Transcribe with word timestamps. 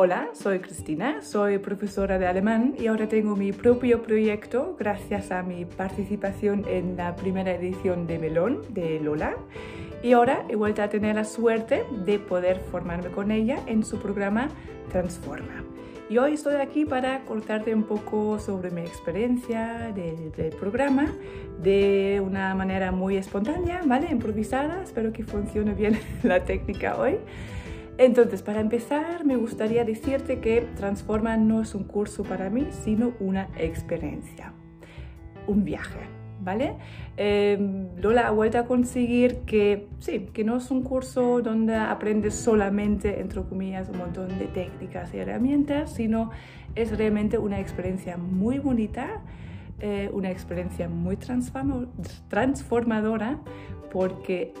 Hola, 0.00 0.28
soy 0.32 0.60
Cristina, 0.60 1.22
soy 1.22 1.58
profesora 1.58 2.20
de 2.20 2.28
alemán 2.28 2.76
y 2.78 2.86
ahora 2.86 3.08
tengo 3.08 3.34
mi 3.34 3.50
propio 3.50 4.00
proyecto 4.00 4.76
gracias 4.78 5.32
a 5.32 5.42
mi 5.42 5.64
participación 5.64 6.64
en 6.68 6.96
la 6.96 7.16
primera 7.16 7.50
edición 7.50 8.06
de 8.06 8.20
Melón 8.20 8.62
de 8.68 9.00
Lola. 9.00 9.34
Y 10.00 10.12
ahora 10.12 10.44
he 10.48 10.54
vuelto 10.54 10.82
a 10.82 10.88
tener 10.88 11.16
la 11.16 11.24
suerte 11.24 11.82
de 12.04 12.20
poder 12.20 12.60
formarme 12.70 13.10
con 13.10 13.32
ella 13.32 13.58
en 13.66 13.84
su 13.84 13.98
programa 13.98 14.50
Transforma. 14.92 15.64
Y 16.08 16.18
hoy 16.18 16.34
estoy 16.34 16.54
aquí 16.54 16.84
para 16.84 17.24
contarte 17.24 17.74
un 17.74 17.82
poco 17.82 18.38
sobre 18.38 18.70
mi 18.70 18.82
experiencia 18.82 19.92
del, 19.96 20.30
del, 20.30 20.54
programa 20.54 21.12
de 21.60 22.22
una 22.24 22.54
manera 22.54 22.92
muy 22.92 23.16
espontánea, 23.16 23.80
¿vale? 23.84 24.12
Improvisada, 24.12 24.80
espero 24.80 25.12
que 25.12 25.24
funcione 25.24 25.74
bien 25.74 25.98
la 26.22 26.44
técnica 26.44 26.96
hoy. 26.96 27.18
Entonces, 27.98 28.42
para 28.42 28.60
empezar, 28.60 29.24
me 29.24 29.34
gustaría 29.34 29.84
decirte 29.84 30.38
que 30.38 30.60
Transforma 30.76 31.36
no 31.36 31.62
es 31.62 31.74
un 31.74 31.82
curso 31.82 32.22
para 32.22 32.48
mí, 32.48 32.68
sino 32.70 33.12
una 33.18 33.48
experiencia, 33.56 34.52
un 35.48 35.64
viaje, 35.64 35.98
¿vale? 36.40 36.76
Eh, 37.16 37.58
Lola 37.96 38.28
ha 38.28 38.30
vuelto 38.30 38.58
a 38.58 38.66
conseguir 38.66 39.38
que, 39.38 39.88
sí, 39.98 40.28
que 40.32 40.44
no 40.44 40.58
es 40.58 40.70
un 40.70 40.84
curso 40.84 41.42
donde 41.42 41.74
aprendes 41.74 42.36
solamente, 42.36 43.20
entre 43.20 43.42
comillas, 43.42 43.88
un 43.88 43.98
montón 43.98 44.28
de 44.38 44.46
técnicas 44.46 45.12
y 45.12 45.18
herramientas, 45.18 45.92
sino 45.92 46.30
es 46.76 46.96
realmente 46.96 47.36
una 47.36 47.58
experiencia 47.58 48.16
muy 48.16 48.60
bonita, 48.60 49.22
eh, 49.80 50.08
una 50.12 50.30
experiencia 50.30 50.88
muy 50.88 51.16
transformadora, 52.28 53.40
porque 53.90 54.54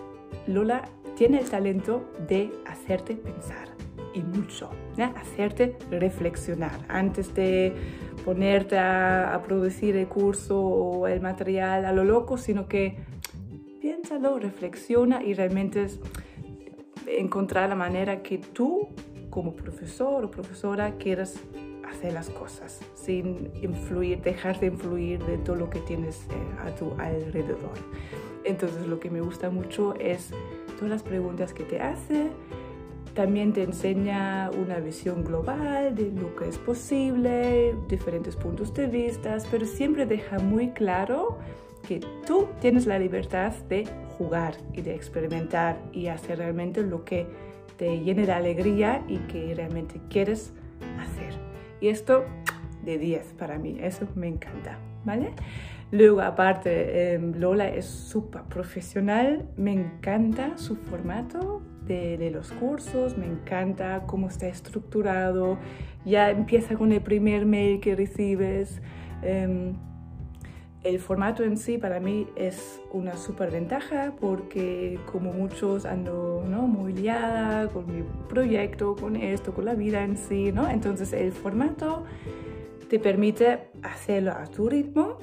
Lola 0.46 0.88
tiene 1.16 1.40
el 1.40 1.50
talento 1.50 2.12
de 2.28 2.50
hacerte 2.66 3.14
pensar 3.14 3.68
y 4.14 4.20
mucho, 4.20 4.70
hacerte 5.16 5.76
reflexionar. 5.90 6.78
Antes 6.88 7.34
de 7.34 7.74
ponerte 8.24 8.78
a, 8.78 9.40
producir 9.44 9.96
el 9.96 10.08
curso 10.08 10.60
o 10.60 11.06
el 11.06 11.20
material 11.20 11.84
a 11.84 11.92
lo 11.92 12.04
loco, 12.04 12.38
sino 12.38 12.68
que 12.68 12.96
piénsalo, 13.80 14.38
reflexiona 14.38 15.22
y 15.22 15.34
realmente 15.34 15.84
es 15.84 16.00
encontrar 17.06 17.68
la 17.68 17.74
manera 17.74 18.22
que 18.22 18.38
tú 18.38 18.88
como 19.30 19.54
profesor 19.54 20.24
o 20.24 20.30
profesora 20.30 20.96
quieras 20.98 21.40
hacer 21.98 22.12
las 22.12 22.30
cosas 22.30 22.80
sin 22.94 23.50
influir, 23.60 24.22
dejar 24.22 24.58
de 24.60 24.68
influir 24.68 25.24
de 25.24 25.38
todo 25.38 25.56
lo 25.56 25.68
que 25.68 25.80
tienes 25.80 26.26
eh, 26.30 26.66
a 26.66 26.74
tu 26.74 26.92
alrededor. 26.98 27.76
Entonces 28.44 28.86
lo 28.86 29.00
que 29.00 29.10
me 29.10 29.20
gusta 29.20 29.50
mucho 29.50 29.94
es 29.96 30.30
todas 30.76 30.90
las 30.90 31.02
preguntas 31.02 31.52
que 31.52 31.64
te 31.64 31.80
hace. 31.80 32.28
También 33.14 33.52
te 33.52 33.64
enseña 33.64 34.50
una 34.50 34.78
visión 34.78 35.24
global 35.24 35.94
de 35.96 36.12
lo 36.12 36.36
que 36.36 36.48
es 36.48 36.58
posible, 36.58 37.74
diferentes 37.88 38.36
puntos 38.36 38.72
de 38.74 38.86
vista, 38.86 39.36
pero 39.50 39.66
siempre 39.66 40.06
deja 40.06 40.38
muy 40.38 40.70
claro 40.70 41.38
que 41.86 42.00
tú 42.26 42.46
tienes 42.60 42.86
la 42.86 42.98
libertad 42.98 43.52
de 43.68 43.88
jugar 44.16 44.54
y 44.72 44.82
de 44.82 44.94
experimentar 44.94 45.80
y 45.92 46.06
hacer 46.06 46.38
realmente 46.38 46.82
lo 46.82 47.04
que 47.04 47.26
te 47.76 47.98
llene 48.00 48.24
de 48.24 48.32
alegría 48.32 49.02
y 49.08 49.18
que 49.18 49.52
realmente 49.54 50.00
quieres 50.08 50.52
hacer. 51.00 51.17
Y 51.80 51.88
esto 51.88 52.24
de 52.84 52.98
10 52.98 53.34
para 53.34 53.58
mí, 53.58 53.78
eso 53.80 54.06
me 54.14 54.28
encanta, 54.28 54.78
¿vale? 55.04 55.32
Luego, 55.90 56.20
aparte, 56.20 57.14
em, 57.14 57.32
Lola 57.38 57.68
es 57.68 57.86
súper 57.86 58.42
profesional, 58.42 59.48
me 59.56 59.72
encanta 59.72 60.58
su 60.58 60.76
formato 60.76 61.62
de, 61.86 62.30
los 62.30 62.52
cursos, 62.52 63.16
me 63.16 63.24
encanta 63.24 64.02
cómo 64.06 64.28
está 64.28 64.46
estructurado, 64.46 65.56
ya 66.04 66.30
empieza 66.30 66.76
con 66.76 66.92
el 66.92 67.00
primer 67.00 67.46
mail 67.46 67.80
que 67.80 67.96
recibes. 67.96 68.82
Em, 69.22 69.72
el 70.84 71.00
formato 71.00 71.42
en 71.42 71.56
sí 71.56 71.78
para 71.78 72.00
mí 72.00 72.26
es 72.36 72.80
una 72.92 73.16
súper 73.16 73.50
ventaja 73.50 74.14
porque 74.20 74.98
como 75.10 75.32
muchos 75.32 75.84
ando 75.84 76.44
¿no? 76.48 76.62
muy 76.66 76.94
con 77.72 77.86
mi 77.86 78.04
proyecto, 78.28 78.94
con 78.96 79.16
esto, 79.16 79.52
con 79.52 79.64
la 79.64 79.74
vida 79.74 80.02
en 80.02 80.16
sí, 80.16 80.52
¿no? 80.52 80.68
Entonces 80.68 81.12
el 81.12 81.32
formato 81.32 82.04
te 82.88 82.98
permite 82.98 83.70
hacerlo 83.82 84.32
a 84.32 84.46
tu 84.46 84.68
ritmo 84.68 85.18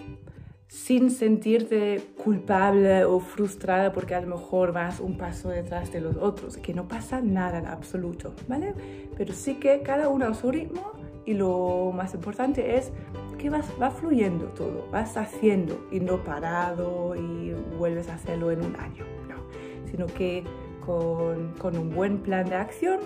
sin 0.67 1.09
sentirte 1.09 2.03
culpable 2.21 3.05
o 3.05 3.19
frustrada 3.19 3.93
porque 3.93 4.15
a 4.15 4.21
lo 4.21 4.35
mejor 4.35 4.73
vas 4.73 4.99
un 4.99 5.17
paso 5.17 5.49
detrás 5.49 5.91
de 5.91 6.01
los 6.01 6.17
otros, 6.17 6.57
que 6.57 6.73
no 6.73 6.87
pasa 6.87 7.21
nada 7.21 7.59
en 7.59 7.67
absoluto, 7.67 8.33
¿vale? 8.47 8.73
Pero 9.17 9.33
sí 9.33 9.55
que 9.55 9.81
cada 9.81 10.09
uno 10.09 10.25
a 10.25 10.33
su 10.33 10.51
ritmo 10.51 10.91
y 11.25 11.33
lo 11.33 11.91
más 11.93 12.13
importante 12.13 12.77
es 12.77 12.91
que 13.37 13.49
vas, 13.49 13.67
va 13.81 13.91
fluyendo 13.91 14.45
todo, 14.47 14.87
vas 14.91 15.17
haciendo 15.17 15.87
y 15.91 15.99
no 15.99 16.23
parado 16.23 17.15
y 17.15 17.53
vuelves 17.77 18.07
a 18.09 18.15
hacerlo 18.15 18.51
en 18.51 18.63
un 18.63 18.75
año, 18.75 19.03
no, 19.27 19.35
sino 19.89 20.05
que 20.07 20.43
con, 20.85 21.53
con 21.59 21.77
un 21.77 21.93
buen 21.93 22.19
plan 22.19 22.47
de 22.47 22.55
acción, 22.55 22.99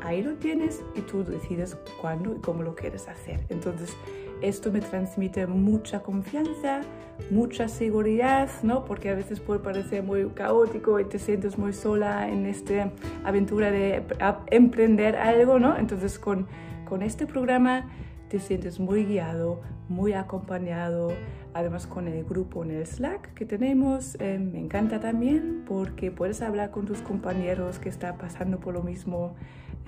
ahí 0.00 0.22
lo 0.22 0.34
tienes 0.34 0.82
y 0.94 1.00
tú 1.00 1.24
decides 1.24 1.76
cuándo 2.00 2.34
y 2.34 2.40
cómo 2.40 2.62
lo 2.62 2.74
quieres 2.74 3.08
hacer. 3.08 3.40
Entonces, 3.48 3.96
esto 4.40 4.70
me 4.70 4.80
transmite 4.80 5.46
mucha 5.46 6.00
confianza, 6.00 6.82
mucha 7.30 7.68
seguridad, 7.68 8.48
¿no? 8.62 8.84
Porque 8.84 9.08
a 9.08 9.14
veces 9.14 9.40
puede 9.40 9.60
parecer 9.60 10.02
muy 10.02 10.26
caótico 10.26 11.00
y 11.00 11.04
te 11.04 11.18
sientes 11.18 11.56
muy 11.56 11.72
sola 11.72 12.28
en 12.28 12.46
esta 12.46 12.90
aventura 13.24 13.70
de 13.70 14.02
emprender 14.50 15.16
algo, 15.16 15.58
¿no? 15.58 15.76
Entonces 15.78 16.18
con, 16.18 16.46
con 16.84 17.02
este 17.02 17.26
programa 17.26 17.88
te 18.28 18.40
sientes 18.40 18.80
muy 18.80 19.04
guiado, 19.04 19.60
muy 19.88 20.12
acompañado, 20.12 21.12
además 21.52 21.86
con 21.86 22.08
el 22.08 22.24
grupo 22.24 22.64
en 22.64 22.70
el 22.72 22.86
Slack 22.86 23.34
que 23.34 23.44
tenemos, 23.44 24.16
eh, 24.20 24.38
me 24.38 24.58
encanta 24.58 24.98
también 25.00 25.64
porque 25.66 26.10
puedes 26.10 26.42
hablar 26.42 26.70
con 26.70 26.86
tus 26.86 27.00
compañeros 27.00 27.78
que 27.78 27.88
están 27.88 28.16
pasando 28.18 28.58
por 28.58 28.74
lo 28.74 28.82
mismo 28.82 29.34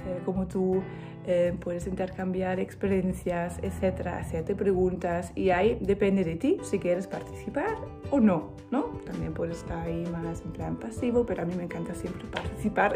eh, 0.06 0.20
como 0.24 0.46
tú, 0.46 0.82
eh, 1.26 1.56
puedes 1.58 1.86
intercambiar 1.88 2.60
experiencias, 2.60 3.58
etcétera, 3.62 4.18
hacerte 4.18 4.54
preguntas 4.54 5.32
y 5.34 5.50
ahí 5.50 5.78
depende 5.80 6.22
de 6.22 6.36
ti 6.36 6.58
si 6.62 6.78
quieres 6.78 7.08
participar 7.08 7.74
o 8.10 8.20
no, 8.20 8.52
¿no? 8.70 8.84
También 9.04 9.34
puedes 9.34 9.58
estar 9.58 9.84
ahí 9.84 10.04
más 10.12 10.42
en 10.42 10.52
plan 10.52 10.76
pasivo, 10.76 11.26
pero 11.26 11.42
a 11.42 11.44
mí 11.44 11.54
me 11.56 11.64
encanta 11.64 11.94
siempre 11.94 12.24
participar. 12.28 12.94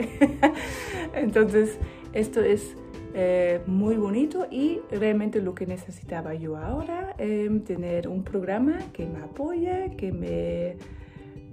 Entonces, 1.15 1.79
esto 2.13 2.41
es 2.41 2.77
eh, 3.13 3.61
muy 3.67 3.97
bonito 3.97 4.47
y 4.51 4.81
realmente 4.91 5.41
lo 5.41 5.55
que 5.55 5.67
necesitaba 5.67 6.35
yo 6.35 6.57
ahora, 6.57 7.15
eh, 7.19 7.51
tener 7.67 8.07
un 8.07 8.23
programa 8.23 8.79
que 8.93 9.05
me 9.07 9.19
apoye, 9.19 9.97
que 9.97 10.13
me, 10.13 10.77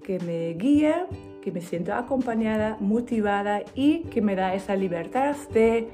que 0.04 0.20
me 0.20 0.54
guíe, 0.54 0.94
que 1.42 1.52
me 1.52 1.62
sienta 1.62 1.98
acompañada, 1.98 2.78
motivada 2.80 3.64
y 3.74 4.04
que 4.04 4.22
me 4.22 4.36
da 4.36 4.54
esa 4.54 4.76
libertad 4.76 5.36
de 5.52 5.88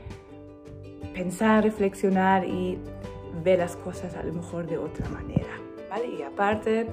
pensar, 1.13 1.63
reflexionar 1.63 2.45
y 2.45 2.77
ver 3.43 3.59
las 3.59 3.77
cosas 3.77 4.15
a 4.15 4.23
lo 4.23 4.33
mejor 4.33 4.67
de 4.67 4.77
otra 4.77 5.07
manera. 5.09 5.61
¿vale? 5.89 6.07
Y 6.19 6.23
aparte, 6.23 6.87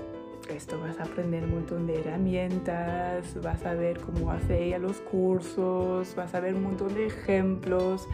esto 0.54 0.78
vas 0.80 1.00
a 1.00 1.04
aprender 1.04 1.42
un 1.42 1.54
montón 1.54 1.88
de 1.88 1.98
herramientas, 2.00 3.34
vas 3.42 3.64
a 3.66 3.74
ver 3.74 3.98
cómo 3.98 4.30
hace 4.30 4.64
ella 4.64 4.78
los 4.78 5.00
cursos, 5.00 6.14
vas 6.14 6.34
a 6.34 6.40
ver 6.40 6.54
un 6.54 6.62
montón 6.62 6.94
de 6.94 7.06
ejemplos 7.06 8.06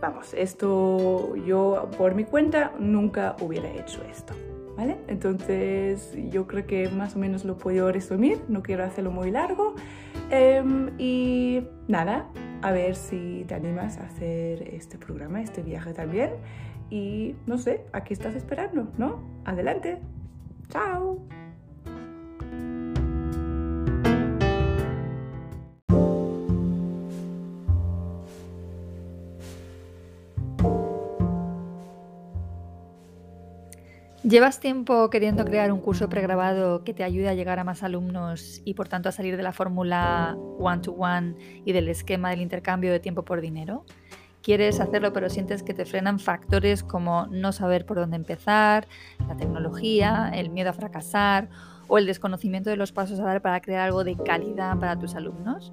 vamos, 0.00 0.34
esto 0.34 1.36
yo 1.36 1.90
por 1.96 2.14
mi 2.14 2.24
cuenta 2.24 2.72
nunca 2.78 3.36
hubiera 3.40 3.70
hecho 3.70 4.02
esto. 4.10 4.34
¿Vale? 4.76 4.96
Entonces 5.08 6.16
yo 6.30 6.46
creo 6.46 6.64
que 6.64 6.88
más 6.88 7.16
o 7.16 7.18
menos 7.18 7.44
lo 7.44 7.58
puedo 7.58 7.90
resumir, 7.90 8.40
no 8.48 8.62
quiero 8.62 8.84
hacerlo 8.84 9.10
muy 9.10 9.32
largo. 9.32 9.74
Em, 10.30 10.92
y 10.98 11.66
nada, 11.88 12.28
a 12.62 12.70
ver 12.70 12.94
si 12.94 13.44
te 13.48 13.56
animas 13.56 13.98
a 13.98 14.04
hacer 14.04 14.62
este 14.72 14.96
programa, 14.96 15.42
este 15.42 15.62
viaje 15.62 15.92
también. 15.94 16.30
Y 16.90 17.34
no 17.46 17.58
sé, 17.58 17.86
aquí 17.92 18.12
estás 18.12 18.36
esperando, 18.36 18.88
¿no? 18.96 19.20
Adelante. 19.44 19.98
Chao. 20.68 21.26
¿Llevas 34.28 34.60
tiempo 34.60 35.08
queriendo 35.08 35.42
crear 35.46 35.72
un 35.72 35.80
curso 35.80 36.10
pregrabado 36.10 36.84
que 36.84 36.92
te 36.92 37.02
ayude 37.02 37.30
a 37.30 37.34
llegar 37.34 37.58
a 37.58 37.64
más 37.64 37.82
alumnos 37.82 38.60
y 38.66 38.74
por 38.74 38.86
tanto 38.86 39.08
a 39.08 39.12
salir 39.12 39.38
de 39.38 39.42
la 39.42 39.52
fórmula 39.52 40.36
one-to-one 40.58 41.34
y 41.64 41.72
del 41.72 41.88
esquema 41.88 42.28
del 42.28 42.42
intercambio 42.42 42.92
de 42.92 43.00
tiempo 43.00 43.24
por 43.24 43.40
dinero? 43.40 43.86
¿Quieres 44.42 44.80
hacerlo 44.80 45.14
pero 45.14 45.30
sientes 45.30 45.62
que 45.62 45.72
te 45.72 45.86
frenan 45.86 46.18
factores 46.18 46.82
como 46.82 47.26
no 47.28 47.52
saber 47.52 47.86
por 47.86 47.96
dónde 47.96 48.16
empezar, 48.16 48.86
la 49.26 49.34
tecnología, 49.34 50.30
el 50.34 50.50
miedo 50.50 50.68
a 50.68 50.74
fracasar 50.74 51.48
o 51.86 51.96
el 51.96 52.04
desconocimiento 52.04 52.68
de 52.68 52.76
los 52.76 52.92
pasos 52.92 53.20
a 53.20 53.24
dar 53.24 53.40
para 53.40 53.62
crear 53.62 53.86
algo 53.86 54.04
de 54.04 54.14
calidad 54.14 54.78
para 54.78 54.98
tus 54.98 55.14
alumnos? 55.14 55.72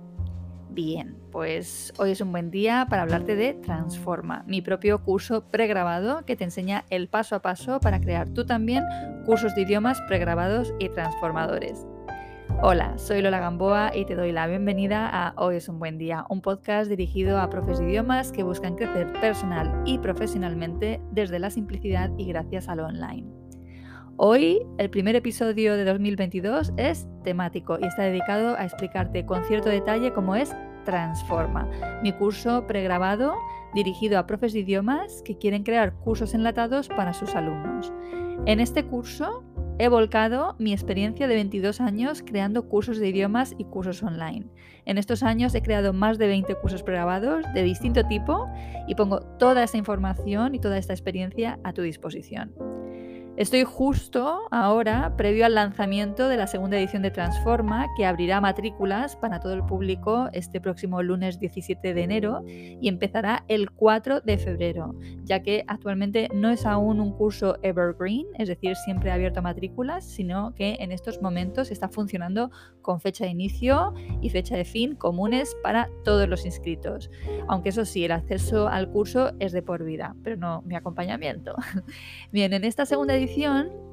Bien, 0.75 1.15
pues 1.31 1.93
hoy 1.97 2.11
es 2.11 2.19
un 2.19 2.33
buen 2.33 2.51
día 2.51 2.85
para 2.89 3.03
hablarte 3.03 3.37
de 3.37 3.53
Transforma, 3.53 4.43
mi 4.45 4.61
propio 4.61 5.01
curso 5.01 5.45
pregrabado 5.49 6.25
que 6.25 6.35
te 6.35 6.43
enseña 6.43 6.83
el 6.89 7.07
paso 7.07 7.37
a 7.37 7.41
paso 7.41 7.79
para 7.79 8.01
crear 8.01 8.27
tú 8.27 8.45
también 8.45 8.83
cursos 9.25 9.55
de 9.55 9.61
idiomas 9.61 10.01
pregrabados 10.01 10.73
y 10.77 10.89
transformadores. 10.89 11.87
Hola, 12.61 12.97
soy 12.97 13.21
Lola 13.21 13.39
Gamboa 13.39 13.95
y 13.95 14.03
te 14.03 14.15
doy 14.15 14.33
la 14.33 14.47
bienvenida 14.47 15.09
a 15.09 15.33
Hoy 15.37 15.55
es 15.55 15.69
un 15.69 15.79
buen 15.79 15.97
día, 15.97 16.25
un 16.29 16.41
podcast 16.41 16.89
dirigido 16.89 17.39
a 17.39 17.49
profes 17.49 17.79
de 17.79 17.85
idiomas 17.85 18.33
que 18.33 18.43
buscan 18.43 18.75
crecer 18.75 19.13
personal 19.21 19.81
y 19.85 19.99
profesionalmente 19.99 20.99
desde 21.09 21.39
la 21.39 21.51
simplicidad 21.51 22.11
y 22.17 22.25
gracias 22.25 22.67
a 22.67 22.75
lo 22.75 22.85
online. 22.85 23.44
Hoy, 24.17 24.65
el 24.77 24.89
primer 24.89 25.17
episodio 25.17 25.75
de 25.75 25.83
2022 25.83 26.71
es 26.77 27.05
temático 27.25 27.77
y 27.81 27.85
está 27.85 28.03
dedicado 28.03 28.55
a 28.57 28.63
explicarte 28.63 29.25
con 29.25 29.43
cierto 29.43 29.67
detalle 29.67 30.13
cómo 30.13 30.37
es 30.37 30.55
Transforma, 30.85 31.69
mi 32.01 32.13
curso 32.13 32.65
pregrabado 32.65 33.33
dirigido 33.73 34.17
a 34.17 34.25
profes 34.25 34.53
de 34.53 34.59
idiomas 34.59 35.21
que 35.25 35.37
quieren 35.37 35.63
crear 35.63 35.95
cursos 35.95 36.33
enlatados 36.33 36.87
para 36.87 37.13
sus 37.13 37.35
alumnos. 37.35 37.91
En 38.45 38.61
este 38.61 38.85
curso 38.85 39.43
he 39.79 39.89
volcado 39.89 40.55
mi 40.59 40.71
experiencia 40.71 41.27
de 41.27 41.35
22 41.35 41.81
años 41.81 42.23
creando 42.25 42.69
cursos 42.69 42.99
de 42.99 43.09
idiomas 43.09 43.53
y 43.57 43.65
cursos 43.65 44.01
online. 44.01 44.45
En 44.85 44.97
estos 44.97 45.23
años 45.23 45.53
he 45.55 45.61
creado 45.61 45.91
más 45.91 46.17
de 46.17 46.27
20 46.27 46.55
cursos 46.55 46.83
pregrabados 46.83 47.43
de 47.53 47.63
distinto 47.63 48.05
tipo 48.05 48.47
y 48.87 48.95
pongo 48.95 49.19
toda 49.19 49.63
esa 49.63 49.77
información 49.77 50.55
y 50.55 50.59
toda 50.59 50.77
esta 50.77 50.93
experiencia 50.93 51.59
a 51.65 51.73
tu 51.73 51.81
disposición. 51.81 52.53
Estoy 53.37 53.65
justo 53.65 54.43
ahora, 54.49 55.17
previo 55.17 55.45
al 55.45 55.55
lanzamiento 55.55 56.29
de 56.29 56.37
la 56.37 56.47
segunda 56.47 56.77
edición 56.77 57.01
de 57.01 57.11
Transforma, 57.11 57.85
que 57.97 58.05
abrirá 58.05 58.39
matrículas 58.39 59.17
para 59.17 59.41
todo 59.41 59.53
el 59.53 59.65
público 59.65 60.29
este 60.31 60.61
próximo 60.61 61.03
lunes 61.03 61.37
17 61.37 61.93
de 61.93 62.01
enero 62.01 62.45
y 62.47 62.87
empezará 62.87 63.43
el 63.49 63.71
4 63.71 64.21
de 64.21 64.37
febrero, 64.37 64.95
ya 65.25 65.43
que 65.43 65.65
actualmente 65.67 66.29
no 66.33 66.49
es 66.49 66.65
aún 66.65 67.01
un 67.01 67.11
curso 67.11 67.57
evergreen, 67.61 68.25
es 68.39 68.47
decir, 68.47 68.77
siempre 68.77 69.11
abierto 69.11 69.39
a 69.39 69.43
matrículas, 69.43 70.05
sino 70.05 70.55
que 70.55 70.77
en 70.79 70.93
estos 70.93 71.21
momentos 71.21 71.71
está 71.71 71.89
funcionando 71.89 72.51
con 72.81 73.01
fecha 73.01 73.25
de 73.25 73.31
inicio 73.31 73.95
y 74.21 74.29
fecha 74.29 74.55
de 74.55 74.63
fin 74.63 74.95
comunes 74.95 75.57
para 75.61 75.89
todos 76.05 76.29
los 76.29 76.45
inscritos. 76.45 77.11
Aunque 77.49 77.69
eso 77.69 77.83
sí, 77.83 78.05
el 78.05 78.13
acceso 78.13 78.69
al 78.69 78.89
curso 78.89 79.33
es 79.41 79.51
de 79.51 79.61
por 79.61 79.83
vida, 79.83 80.15
pero 80.23 80.37
no 80.37 80.61
mi 80.61 80.75
acompañamiento. 80.75 81.53
Bien, 82.31 82.53
en 82.53 82.63
esta 82.63 82.85
segunda 82.85 83.13
edición 83.13 83.24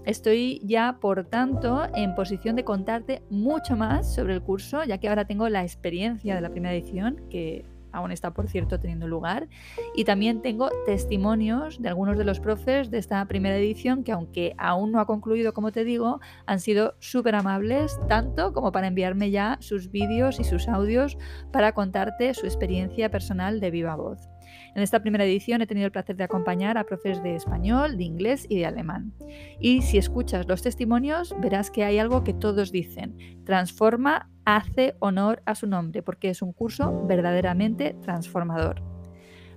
estoy 0.04 0.60
ya, 0.64 0.98
por 1.00 1.24
tanto, 1.24 1.86
en 1.94 2.14
posición 2.14 2.56
de 2.56 2.64
contarte 2.64 3.22
mucho 3.30 3.76
más 3.76 4.14
sobre 4.14 4.34
el 4.34 4.42
curso, 4.42 4.84
ya 4.84 4.98
que 4.98 5.08
ahora 5.08 5.26
tengo 5.26 5.48
la 5.48 5.62
experiencia 5.62 6.34
de 6.34 6.40
la 6.40 6.50
primera 6.50 6.74
edición, 6.74 7.22
que 7.30 7.64
aún 7.92 8.10
está, 8.10 8.32
por 8.32 8.48
cierto, 8.48 8.80
teniendo 8.80 9.06
lugar. 9.06 9.48
Y 9.94 10.04
también 10.04 10.42
tengo 10.42 10.70
testimonios 10.86 11.80
de 11.80 11.88
algunos 11.88 12.16
de 12.18 12.24
los 12.24 12.40
profes 12.40 12.90
de 12.90 12.98
esta 12.98 13.24
primera 13.26 13.56
edición 13.56 14.02
que, 14.02 14.12
aunque 14.12 14.54
aún 14.58 14.92
no 14.92 15.00
ha 15.00 15.06
concluido, 15.06 15.52
como 15.52 15.72
te 15.72 15.84
digo, 15.84 16.20
han 16.46 16.60
sido 16.60 16.94
súper 16.98 17.34
amables, 17.34 17.98
tanto 18.08 18.52
como 18.52 18.72
para 18.72 18.86
enviarme 18.86 19.30
ya 19.30 19.58
sus 19.60 19.90
vídeos 19.90 20.40
y 20.40 20.44
sus 20.44 20.68
audios 20.68 21.18
para 21.52 21.72
contarte 21.72 22.34
su 22.34 22.46
experiencia 22.46 23.10
personal 23.10 23.60
de 23.60 23.70
viva 23.70 23.94
voz. 23.94 24.31
En 24.74 24.82
esta 24.82 25.00
primera 25.00 25.24
edición 25.24 25.60
he 25.60 25.66
tenido 25.66 25.86
el 25.86 25.92
placer 25.92 26.16
de 26.16 26.24
acompañar 26.24 26.78
a 26.78 26.84
profes 26.84 27.22
de 27.22 27.34
español, 27.34 27.98
de 27.98 28.04
inglés 28.04 28.46
y 28.48 28.56
de 28.56 28.66
alemán. 28.66 29.12
Y 29.60 29.82
si 29.82 29.98
escuchas 29.98 30.48
los 30.48 30.62
testimonios, 30.62 31.34
verás 31.40 31.70
que 31.70 31.84
hay 31.84 31.98
algo 31.98 32.24
que 32.24 32.32
todos 32.32 32.72
dicen. 32.72 33.16
Transforma 33.44 34.30
hace 34.44 34.94
honor 35.00 35.42
a 35.44 35.54
su 35.54 35.66
nombre 35.66 36.02
porque 36.02 36.30
es 36.30 36.40
un 36.40 36.52
curso 36.52 37.06
verdaderamente 37.06 37.94
transformador. 38.02 38.82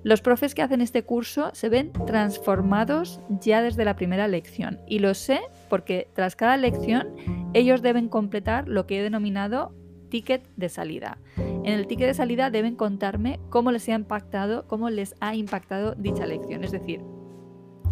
Los 0.04 0.22
profes 0.22 0.54
que 0.54 0.62
hacen 0.62 0.82
este 0.82 1.04
curso 1.04 1.50
se 1.54 1.68
ven 1.68 1.92
transformados 2.06 3.22
ya 3.28 3.64
desde 3.64 3.86
la 3.86 3.96
primera 3.96 4.28
lección 4.28 4.80
y 4.86 5.00
lo 5.00 5.16
sé 5.16 5.40
porque 5.68 6.10
tras 6.14 6.36
cada 6.36 6.58
lección 6.58 7.16
ellos 7.56 7.82
deben 7.82 8.08
completar 8.08 8.68
lo 8.68 8.86
que 8.86 9.00
he 9.00 9.04
denominado 9.04 9.74
ticket 10.10 10.48
de 10.56 10.69
salida. 10.69 11.18
En 11.38 11.74
el 11.74 11.88
ticket 11.88 12.07
de 12.07 12.13
salida 12.13 12.50
deben 12.50 12.75
contarme 12.75 13.40
cómo 13.50 13.72
les 13.72 13.88
ha 13.90 13.94
impactado, 13.94 14.68
cómo 14.68 14.90
les 14.90 15.16
ha 15.19 15.36
impactado 15.36 15.96
dicha 15.96 16.25
lección. 16.25 16.63
Es 16.63 16.72
decir, 16.72 17.02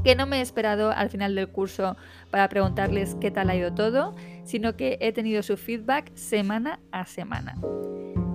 que 0.04 0.15
no 0.15 0.25
me 0.27 0.39
he 0.39 0.42
esperado 0.42 0.92
al 0.92 1.10
final 1.10 1.36
del 1.36 1.50
curso 1.50 1.95
para 2.30 2.50
preguntarles 2.50 3.15
qué 3.15 3.31
tal 3.31 3.50
ha 3.50 3.56
ido 3.56 3.74
todo, 3.74 4.15
sino 4.44 4.75
que 4.75 4.98
he 5.00 5.13
tenido 5.13 5.42
su 5.44 5.57
feedback 5.57 6.13
semana 6.15 6.80
a 6.92 7.06
semana. 7.06 7.56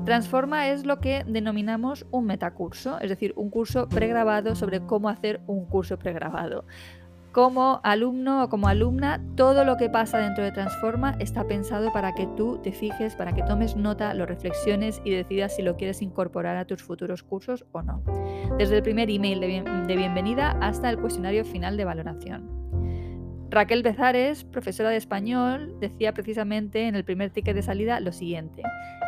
Transforma 0.04 0.68
es 0.68 0.86
lo 0.86 1.00
que 1.00 1.22
denominamos 1.26 2.06
un 2.10 2.24
metacurso, 2.24 2.98
es 3.00 3.10
decir, 3.10 3.34
un 3.36 3.50
curso 3.50 3.90
pregrabado 3.90 4.54
sobre 4.54 4.80
cómo 4.80 5.10
hacer 5.10 5.42
un 5.46 5.66
curso 5.66 5.98
pregrabado 5.98 6.64
como 7.38 7.78
alumno 7.84 8.42
o 8.42 8.48
como 8.48 8.66
alumna, 8.66 9.22
todo 9.36 9.64
lo 9.64 9.76
que 9.76 9.88
pasa 9.88 10.18
dentro 10.18 10.42
de 10.42 10.50
Transforma 10.50 11.14
está 11.20 11.46
pensado 11.46 11.92
para 11.92 12.12
que 12.12 12.26
tú 12.36 12.58
te 12.64 12.72
fijes, 12.72 13.14
para 13.14 13.32
que 13.32 13.44
tomes 13.44 13.76
nota, 13.76 14.12
lo 14.12 14.26
reflexiones 14.26 15.00
y 15.04 15.12
decidas 15.12 15.54
si 15.54 15.62
lo 15.62 15.76
quieres 15.76 16.02
incorporar 16.02 16.56
a 16.56 16.64
tus 16.64 16.82
futuros 16.82 17.22
cursos 17.22 17.64
o 17.70 17.82
no. 17.82 18.02
Desde 18.58 18.78
el 18.78 18.82
primer 18.82 19.08
email 19.08 19.38
de, 19.38 19.96
bienvenida 19.96 20.58
hasta 20.60 20.90
el 20.90 20.98
cuestionario 20.98 21.44
final 21.44 21.76
de 21.76 21.84
valoración. 21.84 22.57
Raquel 23.50 23.82
Bezares, 23.82 24.44
profesora 24.44 24.90
de 24.90 24.98
español, 24.98 25.74
decía 25.80 26.12
precisamente 26.12 26.86
en 26.86 26.94
el 26.94 27.04
primer 27.04 27.30
ticket 27.30 27.54
de 27.54 27.62
salida 27.62 27.98
lo 27.98 28.12
siguiente. 28.12 28.62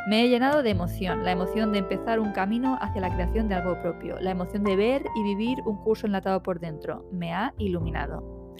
Me 0.09 0.25
he 0.25 0.29
llenado 0.31 0.63
de 0.63 0.71
emoción, 0.71 1.25
la 1.25 1.33
emoción 1.33 1.73
de 1.73 1.81
empezar 1.81 2.19
un 2.21 2.33
camino 2.33 2.79
hacia 2.81 3.03
la 3.03 3.13
creación 3.13 3.49
de 3.49 3.57
algo 3.57 3.79
propio, 3.83 4.19
la 4.19 4.31
emoción 4.31 4.65
de 4.65 4.77
ver 4.77 5.05
y 5.15 5.23
vivir 5.23 5.59
un 5.67 5.77
curso 5.77 6.07
enlatado 6.07 6.43
por 6.43 6.59
dentro. 6.59 7.07
Me 7.13 7.35
ha 7.35 7.53
iluminado. 7.59 8.55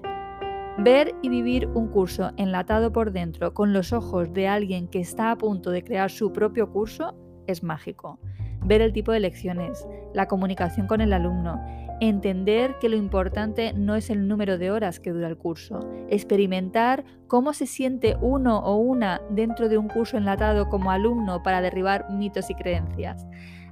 Ver 0.77 1.15
y 1.23 1.31
vivir 1.31 1.67
un 1.69 1.89
curso 1.89 2.31
enlatado 2.37 2.93
por 2.93 3.11
dentro 3.11 3.55
con 3.55 3.73
los 3.73 3.95
ojos 3.95 4.33
de 4.35 4.49
alguien 4.49 4.87
que 4.87 5.01
está 5.01 5.31
a 5.31 5.39
punto 5.39 5.71
de 5.71 5.83
crear 5.83 6.11
su 6.11 6.31
propio 6.31 6.71
curso 6.71 7.17
es 7.47 7.63
mágico. 7.63 8.21
Ver 8.63 8.83
el 8.83 8.93
tipo 8.93 9.13
de 9.13 9.21
lecciones, 9.21 9.89
la 10.13 10.29
comunicación 10.29 10.87
con 10.87 11.01
el 11.01 11.15
alumno, 11.15 11.59
entender 12.01 12.77
que 12.81 12.89
lo 12.89 12.97
importante 12.97 13.73
no 13.75 13.95
es 13.95 14.11
el 14.11 14.27
número 14.27 14.59
de 14.59 14.71
horas 14.71 15.01
que 15.01 15.13
dura 15.13 15.29
el 15.29 15.37
curso, 15.37 15.81
experimentar 16.09 17.05
cómo 17.27 17.53
se 17.53 17.67
siente 17.67 18.17
uno 18.21 18.59
o 18.59 18.77
una 18.77 19.21
dentro 19.31 19.69
de 19.69 19.79
un 19.79 19.89
curso 19.89 20.17
enlatado 20.17 20.69
como 20.69 20.91
alumno 20.91 21.43
para 21.43 21.61
derribar 21.61 22.11
mitos 22.11 22.51
y 22.51 22.55
creencias. 22.55 23.27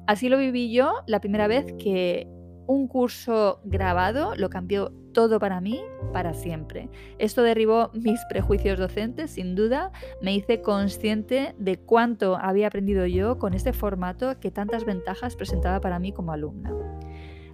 Así 0.06 0.28
lo 0.28 0.38
viví 0.38 0.72
yo 0.72 0.92
la 1.06 1.20
primera 1.20 1.48
vez 1.48 1.72
que 1.78 2.28
un 2.66 2.86
curso 2.86 3.60
grabado 3.64 4.34
lo 4.36 4.50
cambió 4.50 4.92
todo 5.12 5.40
para 5.40 5.60
mí 5.60 5.80
para 6.12 6.34
siempre. 6.34 6.90
Esto 7.18 7.42
derribó 7.42 7.90
mis 7.94 8.20
prejuicios 8.28 8.78
docentes, 8.78 9.32
sin 9.32 9.54
duda, 9.54 9.90
me 10.22 10.34
hice 10.34 10.60
consciente 10.60 11.54
de 11.58 11.78
cuánto 11.78 12.36
había 12.36 12.68
aprendido 12.68 13.06
yo 13.06 13.38
con 13.38 13.54
este 13.54 13.72
formato 13.72 14.38
que 14.38 14.50
tantas 14.50 14.84
ventajas 14.84 15.34
presentaba 15.34 15.80
para 15.80 15.98
mí 15.98 16.12
como 16.12 16.32
alumna. 16.32 16.97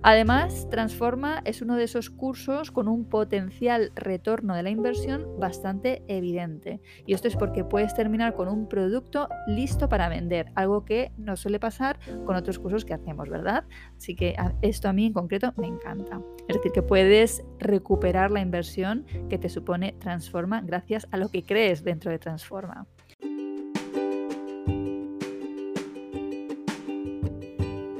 Además, 0.06 0.68
Transforma 0.68 1.40
es 1.46 1.62
uno 1.62 1.76
de 1.76 1.84
esos 1.84 2.10
cursos 2.10 2.70
con 2.70 2.88
un 2.88 3.08
potencial 3.08 3.90
retorno 3.94 4.54
de 4.54 4.62
la 4.62 4.68
inversión 4.68 5.26
bastante 5.40 6.02
evidente. 6.08 6.82
Y 7.06 7.14
esto 7.14 7.26
es 7.26 7.36
porque 7.36 7.64
puedes 7.64 7.94
terminar 7.94 8.34
con 8.34 8.48
un 8.48 8.68
producto 8.68 9.30
listo 9.46 9.88
para 9.88 10.10
vender, 10.10 10.52
algo 10.56 10.84
que 10.84 11.10
no 11.16 11.36
suele 11.36 11.58
pasar 11.58 11.98
con 12.26 12.36
otros 12.36 12.58
cursos 12.58 12.84
que 12.84 12.92
hacemos, 12.92 13.30
¿verdad? 13.30 13.64
Así 13.96 14.14
que 14.14 14.36
esto 14.60 14.90
a 14.90 14.92
mí 14.92 15.06
en 15.06 15.14
concreto 15.14 15.54
me 15.56 15.68
encanta. 15.68 16.20
Es 16.48 16.56
decir, 16.56 16.72
que 16.72 16.82
puedes 16.82 17.42
recuperar 17.58 18.30
la 18.30 18.42
inversión 18.42 19.06
que 19.30 19.38
te 19.38 19.48
supone 19.48 19.94
Transforma 20.00 20.60
gracias 20.60 21.08
a 21.12 21.16
lo 21.16 21.30
que 21.30 21.44
crees 21.44 21.82
dentro 21.82 22.10
de 22.10 22.18
Transforma. 22.18 22.86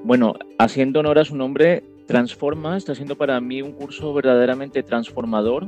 Bueno, 0.02 0.34
haciendo 0.58 1.00
honor 1.00 1.18
a 1.18 1.24
su 1.24 1.34
nombre, 1.34 1.82
Transforma 2.06 2.76
está 2.76 2.94
siendo 2.94 3.16
para 3.16 3.40
mí 3.40 3.62
un 3.62 3.72
curso 3.72 4.12
verdaderamente 4.12 4.82
transformador 4.82 5.66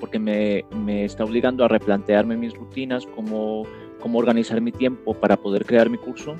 porque 0.00 0.18
me, 0.18 1.04
está 1.04 1.24
obligando 1.24 1.64
a 1.64 1.68
replantearme 1.68 2.36
mis 2.36 2.54
rutinas, 2.54 3.06
cómo, 3.14 3.64
cómo 4.00 4.18
organizar 4.18 4.60
mi 4.60 4.72
tiempo 4.72 5.14
para 5.14 5.36
poder 5.36 5.64
crear 5.64 5.90
mi 5.90 5.98
curso, 5.98 6.36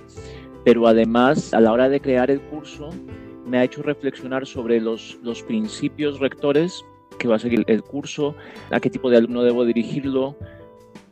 pero 0.65 0.87
además 0.87 1.53
a 1.53 1.61
la 1.61 1.73
hora 1.73 1.89
de 1.89 2.01
crear 2.01 2.31
el 2.31 2.41
curso 2.41 2.91
me 3.47 3.59
ha 3.59 3.65
hecho 3.65 3.83
reflexionar 3.83 4.47
sobre 4.47 4.81
los, 4.81 5.19
los 5.23 5.43
principios 5.43 6.21
rectores 6.21 6.83
que 7.19 7.29
va 7.29 7.37
a 7.37 7.39
seguir 7.39 7.65
el 7.67 7.83
curso, 7.83 8.35
a 8.71 8.81
qué 8.81 8.91
tipo 8.91 9.11
de 9.11 9.19
alumno 9.19 9.43
debo 9.43 9.65
dirigirlo. 9.65 10.37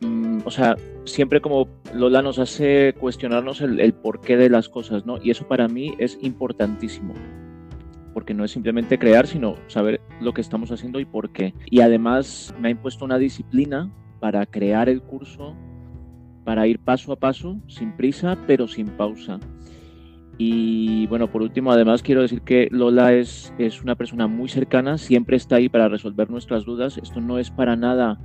Mm, 0.01 0.39
o 0.43 0.51
sea, 0.51 0.75
siempre 1.05 1.39
como 1.39 1.67
Lola 1.93 2.21
nos 2.21 2.39
hace 2.39 2.93
cuestionarnos 2.99 3.61
el, 3.61 3.79
el 3.79 3.93
porqué 3.93 4.37
de 4.37 4.49
las 4.49 4.69
cosas, 4.69 5.05
¿no? 5.05 5.17
Y 5.23 5.29
eso 5.29 5.47
para 5.47 5.67
mí 5.67 5.93
es 5.99 6.17
importantísimo 6.21 7.13
porque 8.13 8.33
no 8.33 8.43
es 8.43 8.51
simplemente 8.51 8.99
crear, 8.99 9.27
sino 9.27 9.55
saber 9.67 10.01
lo 10.21 10.33
que 10.33 10.41
estamos 10.41 10.71
haciendo 10.71 10.99
y 10.99 11.05
por 11.05 11.31
qué. 11.31 11.53
Y 11.69 11.81
además 11.81 12.53
me 12.59 12.67
ha 12.67 12.71
impuesto 12.71 13.05
una 13.05 13.17
disciplina 13.17 13.91
para 14.19 14.45
crear 14.45 14.89
el 14.89 15.01
curso, 15.01 15.55
para 16.43 16.67
ir 16.67 16.79
paso 16.79 17.11
a 17.11 17.15
paso, 17.15 17.59
sin 17.67 17.95
prisa, 17.95 18.37
pero 18.47 18.67
sin 18.67 18.87
pausa. 18.87 19.39
Y 20.37 21.05
bueno, 21.07 21.31
por 21.31 21.41
último, 21.41 21.71
además 21.71 22.01
quiero 22.01 22.21
decir 22.21 22.41
que 22.41 22.67
Lola 22.71 23.13
es, 23.13 23.53
es 23.57 23.83
una 23.83 23.95
persona 23.95 24.27
muy 24.27 24.49
cercana, 24.49 24.97
siempre 24.97 25.37
está 25.37 25.57
ahí 25.57 25.69
para 25.69 25.89
resolver 25.89 26.29
nuestras 26.29 26.65
dudas. 26.65 26.97
Esto 26.97 27.21
no 27.21 27.37
es 27.37 27.51
para 27.51 27.75
nada 27.75 28.19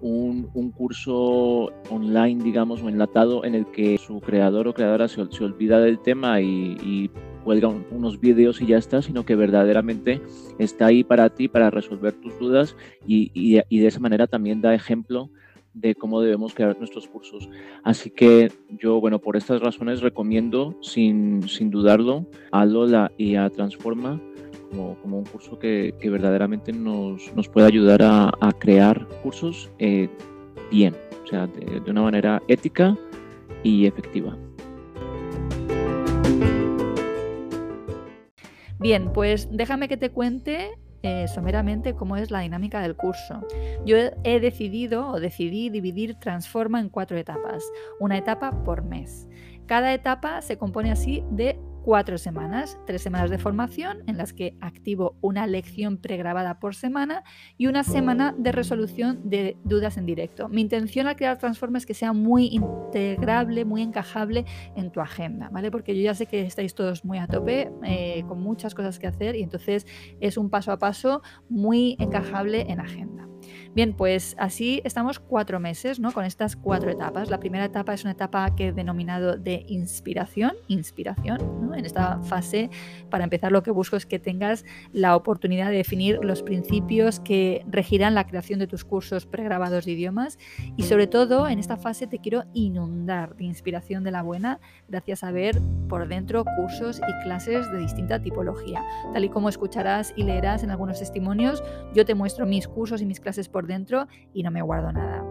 un, 0.00 0.50
un, 0.54 0.70
curso 0.70 1.70
online, 1.90 2.42
digamos, 2.42 2.82
o 2.82 2.88
enlatado 2.88 3.44
en 3.44 3.54
el 3.54 3.66
que 3.66 3.98
su 3.98 4.20
creador 4.20 4.68
o 4.68 4.74
creadora 4.74 5.08
se, 5.08 5.24
se 5.30 5.44
olvida 5.44 5.80
del 5.80 5.98
tema 5.98 6.40
y, 6.40 6.76
y 6.82 7.10
cuelga 7.44 7.68
unos 7.68 8.20
vídeos 8.20 8.60
y 8.60 8.66
ya 8.66 8.78
está, 8.78 9.02
sino 9.02 9.24
que 9.24 9.36
verdaderamente 9.36 10.20
está 10.58 10.86
ahí 10.86 11.04
para 11.04 11.30
ti, 11.30 11.48
para 11.48 11.70
resolver 11.70 12.12
tus 12.14 12.38
dudas 12.38 12.76
y, 13.06 13.30
y, 13.34 13.60
y 13.68 13.80
de 13.80 13.86
esa 13.86 14.00
manera 14.00 14.26
también 14.26 14.60
da 14.60 14.74
ejemplo 14.74 15.30
de 15.74 15.94
cómo 15.94 16.20
debemos 16.20 16.54
crear 16.54 16.76
nuestros 16.78 17.06
cursos. 17.08 17.48
Así 17.84 18.10
que 18.10 18.52
yo, 18.68 19.00
bueno, 19.00 19.18
por 19.18 19.36
estas 19.36 19.60
razones 19.60 20.00
recomiendo 20.00 20.76
sin, 20.82 21.48
sin 21.48 21.70
dudarlo 21.70 22.26
a 22.50 22.64
Lola 22.64 23.12
y 23.16 23.36
a 23.36 23.48
Transforma 23.50 24.20
como, 24.70 24.96
como 25.00 25.18
un 25.18 25.24
curso 25.24 25.58
que, 25.58 25.94
que, 26.00 26.10
verdaderamente 26.10 26.72
nos, 26.72 27.34
nos 27.34 27.48
puede 27.48 27.66
ayudar 27.66 28.02
a, 28.02 28.30
crear 28.58 29.06
cursos 29.22 29.70
eh, 29.78 30.08
bien, 30.70 30.94
o 31.24 31.26
sea, 31.26 31.46
de, 31.46 31.80
de 31.80 31.90
una 31.90 32.02
manera 32.02 32.42
ética 32.48 32.96
y 33.62 33.86
efectiva. 33.86 34.36
Bien, 38.78 39.12
pues 39.12 39.48
déjame 39.50 39.88
que 39.88 39.96
te 39.96 40.10
cuente 40.10 40.70
eh, 41.02 41.26
someramente 41.28 41.94
cómo 41.94 42.16
es 42.16 42.30
la 42.30 42.40
dinámica 42.40 42.80
del 42.80 42.96
curso. 42.96 43.46
Yo 43.86 43.96
he 44.24 44.40
decidido 44.40 45.08
o 45.08 45.20
decidí 45.20 45.70
dividir 45.70 46.16
Transforma 46.16 46.80
en 46.80 46.88
cuatro 46.88 47.16
etapas, 47.16 47.64
una 47.98 48.18
etapa 48.18 48.64
por 48.64 48.84
mes. 48.84 49.28
Cada 49.66 49.94
etapa 49.94 50.42
se 50.42 50.58
compone 50.58 50.90
así 50.90 51.22
de 51.30 51.58
cuatro 51.84 52.18
semanas, 52.18 52.78
tres 52.86 53.02
semanas 53.02 53.30
de 53.30 53.38
formación 53.38 54.02
en 54.06 54.16
las 54.16 54.32
que 54.32 54.56
activo 54.60 55.16
una 55.20 55.46
lección 55.46 55.96
pregrabada 55.96 56.58
por 56.58 56.74
semana 56.74 57.24
y 57.56 57.66
una 57.66 57.84
semana 57.84 58.34
de 58.36 58.52
resolución 58.52 59.28
de 59.28 59.56
dudas 59.64 59.96
en 59.96 60.06
directo. 60.06 60.48
Mi 60.48 60.60
intención 60.60 61.06
al 61.06 61.16
crear 61.16 61.38
Transforma 61.38 61.78
es 61.78 61.86
que 61.86 61.94
sea 61.94 62.12
muy 62.12 62.46
integrable, 62.46 63.64
muy 63.64 63.82
encajable 63.82 64.44
en 64.76 64.90
tu 64.90 65.00
agenda, 65.00 65.48
¿vale? 65.50 65.70
Porque 65.70 65.96
yo 65.96 66.02
ya 66.02 66.14
sé 66.14 66.26
que 66.26 66.42
estáis 66.42 66.74
todos 66.74 67.04
muy 67.04 67.18
a 67.18 67.26
tope, 67.26 67.70
eh, 67.84 68.24
con 68.28 68.40
muchas 68.40 68.74
cosas 68.74 68.98
que 68.98 69.06
hacer 69.06 69.36
y 69.36 69.42
entonces 69.42 69.86
es 70.20 70.36
un 70.36 70.50
paso 70.50 70.72
a 70.72 70.78
paso 70.78 71.22
muy 71.48 71.96
encajable 71.98 72.66
en 72.68 72.80
agenda. 72.80 73.29
Bien, 73.72 73.94
pues 73.94 74.34
así 74.36 74.82
estamos 74.84 75.20
cuatro 75.20 75.60
meses 75.60 76.00
¿no? 76.00 76.10
con 76.10 76.24
estas 76.24 76.56
cuatro 76.56 76.90
etapas. 76.90 77.30
La 77.30 77.38
primera 77.38 77.64
etapa 77.64 77.94
es 77.94 78.02
una 78.02 78.12
etapa 78.12 78.56
que 78.56 78.68
he 78.68 78.72
denominado 78.72 79.36
de 79.36 79.64
inspiración, 79.68 80.54
inspiración. 80.66 81.38
¿no? 81.60 81.76
En 81.76 81.86
esta 81.86 82.20
fase, 82.22 82.68
para 83.10 83.22
empezar, 83.22 83.52
lo 83.52 83.62
que 83.62 83.70
busco 83.70 83.94
es 83.94 84.06
que 84.06 84.18
tengas 84.18 84.64
la 84.92 85.14
oportunidad 85.14 85.70
de 85.70 85.76
definir 85.76 86.18
los 86.20 86.42
principios 86.42 87.20
que 87.20 87.64
regirán 87.68 88.16
la 88.16 88.26
creación 88.26 88.58
de 88.58 88.66
tus 88.66 88.84
cursos 88.84 89.24
pregrabados 89.24 89.84
de 89.84 89.92
idiomas 89.92 90.40
y 90.76 90.82
sobre 90.82 91.06
todo 91.06 91.46
en 91.46 91.60
esta 91.60 91.76
fase 91.76 92.08
te 92.08 92.18
quiero 92.18 92.46
inundar 92.52 93.36
de 93.36 93.44
inspiración 93.44 94.02
de 94.02 94.10
la 94.10 94.22
buena 94.22 94.58
gracias 94.88 95.22
a 95.22 95.30
ver 95.30 95.60
por 95.88 96.08
dentro 96.08 96.44
cursos 96.56 97.00
y 97.00 97.22
clases 97.22 97.70
de 97.70 97.78
distinta 97.78 98.20
tipología. 98.20 98.84
Tal 99.12 99.24
y 99.24 99.28
como 99.28 99.48
escucharás 99.48 100.12
y 100.16 100.24
leerás 100.24 100.64
en 100.64 100.70
algunos 100.70 100.98
testimonios, 100.98 101.62
yo 101.94 102.04
te 102.04 102.16
muestro 102.16 102.46
mis 102.46 102.66
cursos 102.66 103.00
y 103.00 103.06
mis 103.06 103.20
clases 103.20 103.48
dentro 103.66 104.06
y 104.32 104.42
no 104.42 104.50
me 104.50 104.62
guardo 104.62 104.92
nada. 104.92 105.24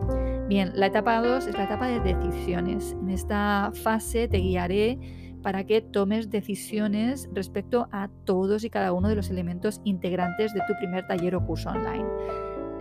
Bien, 0.48 0.72
la 0.74 0.88
etapa 0.88 1.22
2 1.22 1.48
es 1.48 1.58
la 1.58 1.66
etapa 1.66 1.88
de 1.88 2.00
decisiones. 2.00 2.96
En 3.02 3.10
esta 3.10 3.72
fase 3.84 4.28
te 4.28 4.38
guiaré 4.38 4.98
para 5.42 5.64
que 5.64 5.82
tomes 5.82 6.30
decisiones 6.30 7.30
respecto 7.34 7.88
a 7.92 8.10
todos 8.26 8.64
y 8.64 8.70
cada 8.70 8.94
uno 8.94 9.10
de 9.10 9.16
los 9.16 9.30
elementos 9.30 9.82
integrantes 9.84 10.54
de 10.54 10.62
tu 10.68 10.74
primer 10.80 11.08
taller 11.08 11.36
o 11.36 11.46
curso 11.46 11.70
online. 11.70 12.06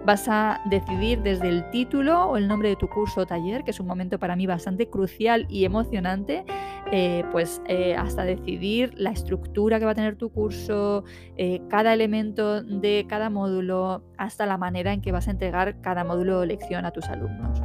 Vas 0.05 0.27
a 0.29 0.61
decidir 0.65 1.21
desde 1.23 1.49
el 1.49 1.69
título 1.71 2.27
o 2.27 2.37
el 2.37 2.49
nombre 2.49 2.71
de 2.71 2.77
tu 2.77 2.89
curso 2.89 3.23
o 3.23 3.27
taller, 3.27 3.63
que 3.63 3.73
es 3.73 3.81
un 3.81 3.87
momento 3.87 4.19
para 4.19 4.37
mí 4.37 4.47
bastante 4.47 4.89
crucial 4.89 5.47
y 5.51 5.65
emocionante, 5.65 6.45
eh, 6.91 7.25
pues 7.31 7.61
eh, 7.67 7.95
hasta 7.95 8.25
decidir 8.25 8.95
la 8.97 9.11
estructura 9.11 9.79
que 9.79 9.85
va 9.85 9.91
a 9.91 9.95
tener 9.95 10.17
tu 10.17 10.31
curso, 10.31 11.05
eh, 11.37 11.61
cada 11.69 11.93
elemento 11.93 12.63
de 12.63 13.05
cada 13.09 13.29
módulo, 13.29 14.03
hasta 14.17 14.47
la 14.47 14.57
manera 14.57 14.93
en 14.93 15.03
que 15.03 15.13
vas 15.13 15.29
a 15.29 15.33
entregar 15.33 15.81
cada 15.83 16.05
módulo 16.05 16.41
o 16.41 16.45
lección 16.47 16.87
a 16.87 16.91
tus 16.91 17.05
alumnos. 17.09 17.61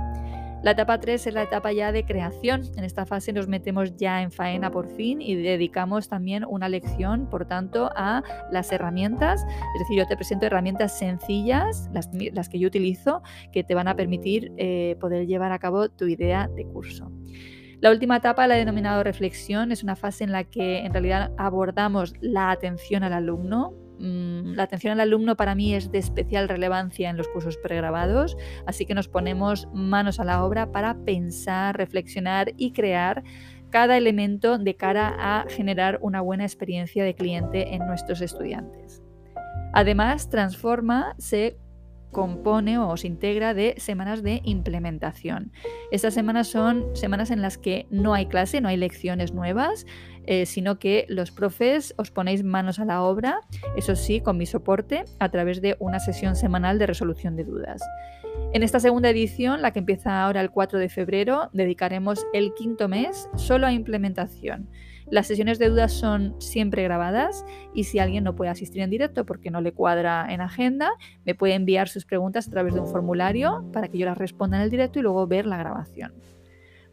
La 0.63 0.71
etapa 0.71 0.97
3 0.97 1.27
es 1.27 1.33
la 1.33 1.43
etapa 1.43 1.73
ya 1.73 1.91
de 1.91 2.05
creación. 2.05 2.61
En 2.77 2.85
esta 2.85 3.05
fase 3.05 3.33
nos 3.33 3.49
metemos 3.49 3.97
ya 3.97 4.21
en 4.21 4.31
faena 4.31 4.71
por 4.71 4.87
fin 4.87 5.21
y 5.21 5.35
dedicamos 5.35 6.07
también 6.07 6.45
una 6.47 6.69
lección, 6.69 7.29
por 7.29 7.45
tanto, 7.45 7.89
a 7.97 8.23
las 8.49 8.71
herramientas. 8.71 9.43
Es 9.43 9.79
decir, 9.79 9.97
yo 9.97 10.07
te 10.07 10.15
presento 10.15 10.45
herramientas 10.45 10.97
sencillas, 10.97 11.89
las, 11.91 12.47
que 12.47 12.59
yo 12.59 12.69
utilizo, 12.69 13.21
que 13.51 13.65
te 13.65 13.75
van 13.75 13.89
a 13.89 13.95
permitir 13.97 14.53
eh, 14.55 14.95
poder 15.01 15.27
llevar 15.27 15.51
a 15.51 15.59
cabo 15.59 15.89
tu 15.89 16.07
idea 16.07 16.47
de 16.47 16.65
curso. 16.65 17.11
La 17.81 17.91
última 17.91 18.15
etapa 18.15 18.47
la 18.47 18.55
he 18.55 18.59
denominado 18.59 19.03
reflexión, 19.03 19.73
es 19.73 19.83
una 19.83 19.97
fase 19.97 20.23
en 20.23 20.31
la 20.31 20.45
que 20.45 20.85
en 20.85 20.93
realidad 20.93 21.33
abordamos 21.37 22.13
la 22.21 22.51
atención 22.51 23.03
al 23.03 23.11
alumno, 23.11 23.73
la 24.03 24.63
atención 24.63 24.93
al 24.93 24.99
alumno 24.99 25.37
para 25.37 25.55
mí 25.55 25.73
es 25.73 25.91
de 25.91 25.99
especial 25.99 26.49
relevancia 26.49 27.09
en 27.09 27.15
los 27.15 27.29
cursos 27.29 27.57
pregrabados, 27.57 28.35
así 28.65 28.85
que 28.85 28.93
nos 28.93 29.07
ponemos 29.07 29.67
manos 29.73 30.19
a 30.19 30.25
la 30.25 30.43
obra 30.43 30.71
para 30.71 30.95
pensar, 31.05 31.77
reflexionar 31.77 32.53
y 32.57 32.73
crear 32.73 33.23
cada 33.69 33.97
elemento 33.97 34.57
de 34.57 34.75
cara 34.75 35.15
a 35.17 35.45
generar 35.49 35.99
una 36.01 36.21
buena 36.21 36.43
experiencia 36.43 37.03
de 37.03 37.15
cliente 37.15 37.73
en 37.73 37.87
nuestros 37.87 38.21
estudiantes. 38.21 39.01
Además, 39.73 40.29
Transforma 40.29 41.15
se 41.17 41.57
compone 42.13 42.77
o 42.77 42.95
se 42.95 43.07
integra 43.07 43.53
de 43.53 43.75
semanas 43.77 44.23
de 44.23 44.39
implementación. 44.45 45.51
Estas 45.91 46.13
semanas 46.13 46.47
son 46.47 46.95
semanas 46.95 47.29
en 47.29 47.41
las 47.41 47.57
que 47.57 47.87
no 47.89 48.13
hay 48.13 48.27
clase, 48.27 48.61
no 48.61 48.69
hay 48.69 48.77
lecciones 48.77 49.33
nuevas, 49.33 49.85
eh, 50.25 50.45
sino 50.45 50.79
que 50.79 51.05
los 51.09 51.31
profes 51.31 51.93
os 51.97 52.09
ponéis 52.09 52.45
manos 52.45 52.79
a 52.79 52.85
la 52.85 53.01
obra, 53.01 53.41
eso 53.75 53.97
sí, 53.97 54.21
con 54.21 54.37
mi 54.37 54.45
soporte, 54.45 55.03
a 55.19 55.27
través 55.27 55.61
de 55.61 55.75
una 55.79 55.99
sesión 55.99 56.37
semanal 56.37 56.79
de 56.79 56.87
resolución 56.87 57.35
de 57.35 57.43
dudas. 57.43 57.81
En 58.53 58.63
esta 58.63 58.79
segunda 58.79 59.09
edición, 59.09 59.61
la 59.61 59.71
que 59.71 59.79
empieza 59.79 60.23
ahora 60.23 60.39
el 60.39 60.51
4 60.51 60.79
de 60.79 60.87
febrero, 60.87 61.49
dedicaremos 61.51 62.25
el 62.33 62.53
quinto 62.53 62.87
mes 62.87 63.27
solo 63.35 63.67
a 63.67 63.73
implementación. 63.73 64.69
Las 65.13 65.27
sesiones 65.27 65.59
de 65.59 65.69
dudas 65.69 65.93
son 65.93 66.33
siempre 66.41 66.81
grabadas 66.81 67.45
y 67.71 67.83
si 67.83 67.99
alguien 67.99 68.23
no 68.23 68.35
puede 68.35 68.49
asistir 68.49 68.81
en 68.81 68.89
directo 68.89 69.27
porque 69.27 69.51
no 69.51 69.61
le 69.61 69.71
cuadra 69.71 70.25
en 70.27 70.41
agenda, 70.41 70.89
me 71.23 71.35
puede 71.35 71.53
enviar 71.53 71.87
sus 71.87 72.03
preguntas 72.03 72.47
a 72.47 72.49
través 72.49 72.73
de 72.73 72.79
un 72.79 72.87
formulario 72.87 73.63
para 73.71 73.89
que 73.89 73.99
yo 73.99 74.07
las 74.07 74.17
responda 74.17 74.57
en 74.57 74.63
el 74.63 74.71
directo 74.71 74.97
y 74.97 75.03
luego 75.03 75.27
ver 75.27 75.45
la 75.45 75.57
grabación. 75.57 76.15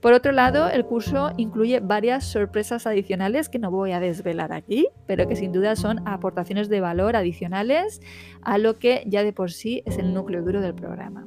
Por 0.02 0.12
otro 0.12 0.32
lado, 0.32 0.68
el 0.68 0.84
curso 0.84 1.30
incluye 1.38 1.80
varias 1.80 2.26
sorpresas 2.26 2.86
adicionales 2.86 3.48
que 3.48 3.58
no 3.58 3.70
voy 3.70 3.92
a 3.92 4.00
desvelar 4.00 4.52
aquí, 4.52 4.88
pero 5.06 5.26
que 5.26 5.34
sin 5.34 5.50
duda 5.50 5.74
son 5.74 6.06
aportaciones 6.06 6.68
de 6.68 6.82
valor 6.82 7.16
adicionales 7.16 8.02
a 8.42 8.58
lo 8.58 8.78
que 8.78 9.02
ya 9.06 9.24
de 9.24 9.32
por 9.32 9.50
sí 9.50 9.82
es 9.86 9.96
el 9.96 10.12
núcleo 10.12 10.42
duro 10.42 10.60
del 10.60 10.74
programa. 10.74 11.24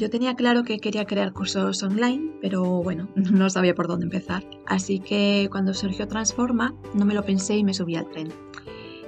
Yo 0.00 0.08
tenía 0.08 0.34
claro 0.34 0.62
que 0.64 0.78
quería 0.78 1.04
crear 1.04 1.34
cursos 1.34 1.82
online, 1.82 2.32
pero 2.40 2.64
bueno, 2.82 3.10
no 3.16 3.50
sabía 3.50 3.74
por 3.74 3.86
dónde 3.86 4.06
empezar. 4.06 4.42
Así 4.64 4.98
que 4.98 5.46
cuando 5.52 5.74
surgió 5.74 6.08
Transforma, 6.08 6.74
no 6.94 7.04
me 7.04 7.12
lo 7.12 7.22
pensé 7.22 7.58
y 7.58 7.64
me 7.64 7.74
subí 7.74 7.96
al 7.96 8.08
tren. 8.08 8.32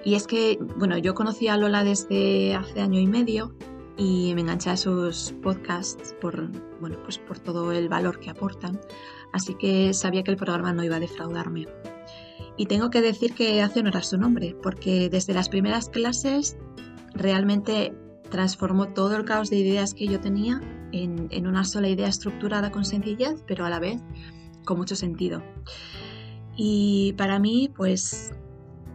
Y 0.04 0.16
es 0.16 0.26
que, 0.26 0.58
bueno, 0.76 0.98
yo 0.98 1.14
conocí 1.14 1.48
a 1.48 1.56
Lola 1.56 1.82
desde 1.82 2.54
hace 2.54 2.82
año 2.82 3.00
y 3.00 3.06
medio 3.06 3.54
y 3.96 4.34
me 4.34 4.42
enganché 4.42 4.68
a 4.68 4.76
sus 4.76 5.32
podcasts 5.42 6.14
por, 6.20 6.50
bueno, 6.78 6.98
pues 7.04 7.16
por 7.16 7.38
todo 7.38 7.72
el 7.72 7.88
valor 7.88 8.20
que 8.20 8.28
aportan, 8.28 8.78
así 9.32 9.54
que 9.54 9.94
sabía 9.94 10.22
que 10.22 10.32
el 10.32 10.36
programa 10.36 10.74
no 10.74 10.84
iba 10.84 10.96
a 10.96 11.00
defraudarme. 11.00 11.68
Y 12.58 12.66
tengo 12.66 12.90
que 12.90 13.00
decir 13.00 13.34
que 13.34 13.62
hace 13.62 13.80
honor 13.80 13.96
a 13.96 14.02
su 14.02 14.18
nombre, 14.18 14.54
porque 14.62 15.08
desde 15.08 15.32
las 15.32 15.48
primeras 15.48 15.88
clases 15.88 16.58
realmente 17.14 17.94
transformó 18.28 18.88
todo 18.88 19.16
el 19.16 19.24
caos 19.24 19.48
de 19.48 19.56
ideas 19.56 19.94
que 19.94 20.06
yo 20.06 20.20
tenía 20.20 20.60
en, 20.92 21.28
en 21.30 21.46
una 21.46 21.64
sola 21.64 21.88
idea 21.88 22.08
estructurada 22.08 22.70
con 22.70 22.84
sencillez, 22.84 23.42
pero 23.46 23.64
a 23.64 23.70
la 23.70 23.80
vez 23.80 24.00
con 24.64 24.78
mucho 24.78 24.96
sentido. 24.96 25.42
Y 26.56 27.14
para 27.16 27.38
mí, 27.38 27.70
pues 27.74 28.32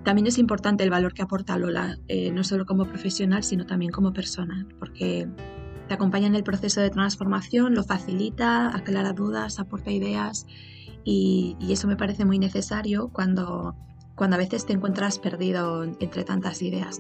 también 0.07 0.27
es 0.27 0.37
importante 0.37 0.85
el 0.85 0.89
valor 0.89 1.13
que 1.13 1.21
aporta 1.21 1.57
Lola, 1.57 1.97
eh, 2.07 2.31
no 2.31 2.45
solo 2.45 2.65
como 2.65 2.85
profesional, 2.85 3.43
sino 3.43 3.65
también 3.65 3.91
como 3.91 4.13
persona, 4.13 4.65
porque 4.79 5.27
te 5.89 5.93
acompaña 5.93 6.27
en 6.27 6.35
el 6.35 6.43
proceso 6.43 6.79
de 6.79 6.89
transformación, 6.89 7.75
lo 7.75 7.83
facilita, 7.83 8.73
aclara 8.75 9.11
dudas, 9.11 9.59
aporta 9.59 9.91
ideas 9.91 10.45
y, 11.03 11.57
eso 11.69 11.89
me 11.89 11.97
parece 11.97 12.23
muy 12.23 12.39
necesario 12.39 13.09
cuando, 13.09 13.75
cuando 14.15 14.35
a 14.35 14.39
veces 14.39 14.65
te 14.65 14.71
encuentras 14.71 15.19
perdido 15.19 15.83
entre 15.83 16.23
tantas 16.23 16.61
ideas. 16.61 16.99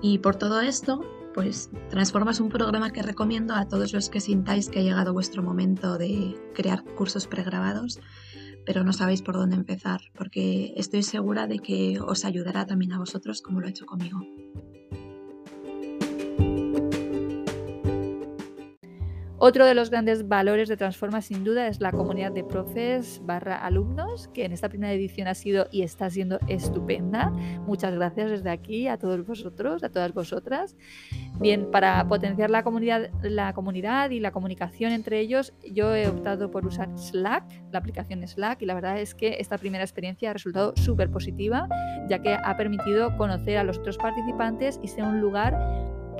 Y 0.00 0.18
por 0.18 0.36
todo 0.36 0.60
esto, 0.60 1.00
pues 1.34 1.70
Transforma 1.90 2.32
es 2.32 2.40
un 2.40 2.48
programa 2.48 2.92
que 2.92 3.02
recomiendo 3.02 3.54
a 3.54 3.66
todos 3.66 3.92
los 3.92 4.08
que 4.08 4.20
sintáis 4.20 4.68
que 4.68 4.80
ha 4.80 4.82
llegado 4.82 5.12
vuestro 5.12 5.42
momento 5.42 5.98
de 5.98 6.36
crear 6.54 6.84
cursos 6.96 7.26
pregrabados, 7.26 8.00
pero 8.64 8.84
no 8.84 8.92
sabéis 8.92 9.22
por 9.22 9.34
dónde 9.34 9.56
empezar, 9.56 10.00
porque 10.16 10.72
estoy 10.76 11.02
segura 11.02 11.46
de 11.46 11.58
que 11.58 12.00
os 12.00 12.24
ayudará 12.24 12.66
también 12.66 12.92
a 12.92 12.98
vosotros 12.98 13.42
como 13.42 13.60
lo 13.60 13.66
ha 13.66 13.70
hecho 13.70 13.86
conmigo. 13.86 14.20
Otro 19.44 19.66
de 19.66 19.74
los 19.74 19.90
grandes 19.90 20.28
valores 20.28 20.68
de 20.68 20.76
Transforma 20.76 21.20
sin 21.20 21.42
duda 21.42 21.66
es 21.66 21.80
la 21.80 21.90
comunidad 21.90 22.30
de 22.30 22.44
profes 22.44 23.20
barra 23.24 23.56
alumnos, 23.56 24.28
que 24.28 24.44
en 24.44 24.52
esta 24.52 24.68
primera 24.68 24.92
edición 24.92 25.26
ha 25.26 25.34
sido 25.34 25.66
y 25.72 25.82
está 25.82 26.08
siendo 26.10 26.38
estupenda. 26.46 27.30
Muchas 27.66 27.92
gracias 27.92 28.30
desde 28.30 28.50
aquí 28.50 28.86
a 28.86 28.98
todos 28.98 29.26
vosotros, 29.26 29.82
a 29.82 29.88
todas 29.88 30.14
vosotras. 30.14 30.76
Bien, 31.40 31.72
para 31.72 32.06
potenciar 32.06 32.50
la 32.50 32.62
comunidad, 32.62 33.10
la 33.24 33.52
comunidad 33.52 34.10
y 34.10 34.20
la 34.20 34.30
comunicación 34.30 34.92
entre 34.92 35.18
ellos, 35.18 35.52
yo 35.68 35.92
he 35.92 36.06
optado 36.06 36.52
por 36.52 36.64
usar 36.64 36.96
Slack, 36.96 37.42
la 37.72 37.80
aplicación 37.80 38.24
Slack, 38.24 38.62
y 38.62 38.66
la 38.66 38.74
verdad 38.74 39.00
es 39.00 39.12
que 39.12 39.38
esta 39.40 39.58
primera 39.58 39.82
experiencia 39.82 40.30
ha 40.30 40.34
resultado 40.34 40.72
súper 40.76 41.10
positiva, 41.10 41.66
ya 42.08 42.22
que 42.22 42.32
ha 42.32 42.56
permitido 42.56 43.16
conocer 43.16 43.58
a 43.58 43.64
los 43.64 43.78
otros 43.78 43.98
participantes 43.98 44.78
y 44.84 44.86
ser 44.86 45.02
un 45.02 45.20
lugar 45.20 45.58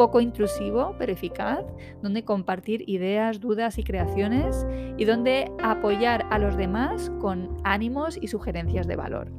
poco 0.02 0.20
intrusivo 0.20 0.96
pero 0.98 1.12
eficaz, 1.12 1.64
donde 2.02 2.24
compartir 2.24 2.82
ideas, 2.88 3.38
dudas 3.38 3.78
y 3.78 3.84
creaciones 3.84 4.66
y 4.98 5.04
donde 5.04 5.48
apoyar 5.62 6.26
a 6.28 6.40
los 6.40 6.56
demás 6.56 7.12
con 7.20 7.56
ánimos 7.62 8.18
y 8.20 8.26
sugerencias 8.26 8.88
de 8.88 8.96
valor. 8.96 9.30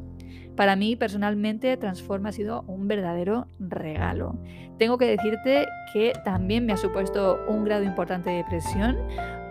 Para 0.56 0.78
mí 0.78 0.96
personalmente 0.96 1.76
Transforma 1.76 2.30
ha 2.30 2.32
sido 2.32 2.62
un 2.62 2.88
verdadero 2.88 3.48
regalo. 3.60 4.40
Tengo 4.80 4.98
que 4.98 5.08
decirte 5.08 5.66
que 5.92 6.14
también 6.24 6.66
me 6.66 6.72
ha 6.72 6.78
supuesto 6.78 7.40
un 7.50 7.66
grado 7.66 7.84
importante 7.84 8.30
de 8.30 8.46
presión 8.46 8.96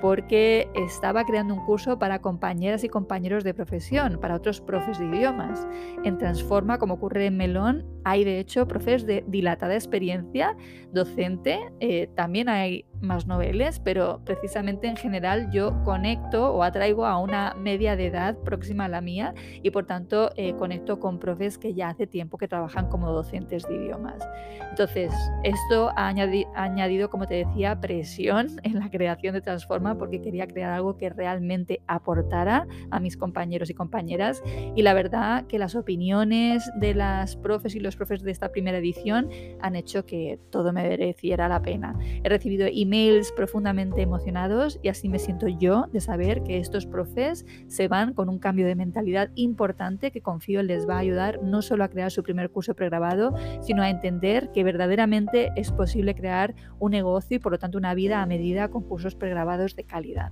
porque 0.02 0.68
estaba 0.74 1.24
creando 1.24 1.54
un 1.54 1.64
curso 1.64 1.96
para 1.96 2.18
compañeras 2.18 2.82
y 2.82 2.88
compañeros 2.88 3.44
de 3.44 3.54
profesión, 3.54 4.18
para 4.20 4.34
otros 4.34 4.60
profes 4.60 4.98
de 4.98 5.06
idiomas. 5.06 5.64
En 6.02 6.18
Transforma, 6.18 6.78
como 6.78 6.94
ocurre 6.94 7.26
en 7.26 7.36
Melón, 7.36 7.86
hay 8.02 8.24
de 8.24 8.40
hecho 8.40 8.66
profes 8.66 9.06
de 9.06 9.24
dilatada 9.28 9.74
experiencia 9.74 10.56
docente, 10.92 11.60
eh, 11.78 12.08
también 12.16 12.48
hay 12.48 12.84
más 13.00 13.26
noveles, 13.26 13.80
pero 13.80 14.20
precisamente 14.24 14.86
en 14.86 14.96
general 14.96 15.50
yo 15.50 15.82
conecto 15.84 16.52
o 16.52 16.62
atraigo 16.62 17.04
a 17.04 17.18
una 17.18 17.54
media 17.54 17.96
de 17.96 18.06
edad 18.06 18.38
próxima 18.38 18.86
a 18.86 18.88
la 18.88 19.00
mía 19.00 19.34
y 19.62 19.70
por 19.70 19.86
tanto 19.86 20.30
eh, 20.36 20.54
conecto 20.54 21.00
con 21.00 21.18
profes 21.18 21.58
que 21.58 21.74
ya 21.74 21.88
hace 21.88 22.06
tiempo 22.06 22.38
que 22.38 22.48
trabajan 22.48 22.88
como 22.88 23.10
docentes 23.10 23.66
de 23.68 23.76
idiomas. 23.76 24.22
Entonces, 24.70 25.12
esto 25.42 25.90
ha, 25.96 26.08
añadido, 26.08 27.10
como 27.10 27.26
te 27.26 27.44
decía, 27.44 27.78
presión 27.80 28.48
en 28.62 28.78
la 28.78 28.90
creación 28.90 29.34
de 29.34 29.40
Transforma 29.40 29.91
porque 29.98 30.20
quería 30.20 30.46
crear 30.46 30.72
algo 30.72 30.96
que 30.96 31.10
realmente 31.10 31.80
aportara 31.86 32.66
a 32.90 33.00
mis 33.00 33.16
compañeros 33.16 33.70
y 33.70 33.74
compañeras 33.74 34.42
y 34.74 34.82
la 34.82 34.94
verdad 34.94 35.46
que 35.46 35.58
las 35.58 35.74
opiniones 35.74 36.70
de 36.76 36.94
las 36.94 37.36
profes 37.36 37.74
y 37.74 37.80
los 37.80 37.96
profes 37.96 38.22
de 38.22 38.30
esta 38.30 38.50
primera 38.50 38.78
edición 38.78 39.28
han 39.60 39.76
hecho 39.76 40.04
que 40.06 40.38
todo 40.50 40.72
me 40.72 40.82
mereciera 40.82 41.48
la 41.48 41.62
pena. 41.62 41.98
He 42.22 42.28
recibido 42.28 42.66
emails 42.70 43.32
profundamente 43.32 44.02
emocionados 44.02 44.78
y 44.82 44.88
así 44.88 45.08
me 45.08 45.18
siento 45.18 45.48
yo 45.48 45.86
de 45.92 46.00
saber 46.00 46.42
que 46.42 46.58
estos 46.58 46.86
profes 46.86 47.46
se 47.66 47.88
van 47.88 48.12
con 48.14 48.28
un 48.28 48.38
cambio 48.38 48.66
de 48.66 48.74
mentalidad 48.74 49.30
importante 49.34 50.10
que 50.10 50.20
confío 50.20 50.62
les 50.62 50.88
va 50.88 50.96
a 50.96 50.98
ayudar 50.98 51.40
no 51.42 51.62
solo 51.62 51.84
a 51.84 51.88
crear 51.88 52.10
su 52.10 52.22
primer 52.22 52.50
curso 52.50 52.74
pregrabado, 52.74 53.34
sino 53.60 53.82
a 53.82 53.90
entender 53.90 54.50
que 54.52 54.64
verdaderamente 54.64 55.50
es 55.56 55.72
posible 55.72 56.14
crear 56.14 56.54
un 56.78 56.92
negocio 56.92 57.36
y 57.36 57.40
por 57.40 57.52
lo 57.52 57.58
tanto 57.58 57.78
una 57.78 57.94
vida 57.94 58.22
a 58.22 58.26
medida 58.26 58.68
con 58.68 58.82
cursos 58.82 59.14
pregrabados 59.14 59.76
de 59.76 59.81
calidad. 59.84 60.30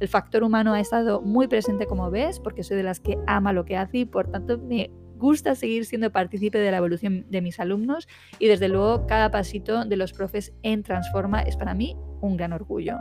El 0.00 0.08
factor 0.08 0.44
humano 0.44 0.74
ha 0.74 0.80
estado 0.80 1.20
muy 1.20 1.48
presente 1.48 1.86
como 1.86 2.10
ves, 2.10 2.40
porque 2.40 2.62
soy 2.62 2.76
de 2.76 2.82
las 2.84 3.00
que 3.00 3.18
ama 3.26 3.52
lo 3.52 3.64
que 3.64 3.76
hace 3.76 3.98
y 3.98 4.04
por 4.04 4.30
tanto 4.30 4.58
me 4.58 4.90
gusta 5.16 5.54
seguir 5.54 5.84
siendo 5.84 6.12
partícipe 6.12 6.58
de 6.58 6.70
la 6.70 6.76
evolución 6.76 7.26
de 7.28 7.42
mis 7.42 7.58
alumnos 7.58 8.06
y 8.38 8.46
desde 8.46 8.68
luego 8.68 9.06
cada 9.06 9.30
pasito 9.30 9.84
de 9.84 9.96
los 9.96 10.12
profes 10.12 10.52
en 10.62 10.84
Transforma 10.84 11.42
es 11.42 11.56
para 11.56 11.74
mí 11.74 11.96
un 12.20 12.36
gran 12.36 12.52
orgullo. 12.52 12.96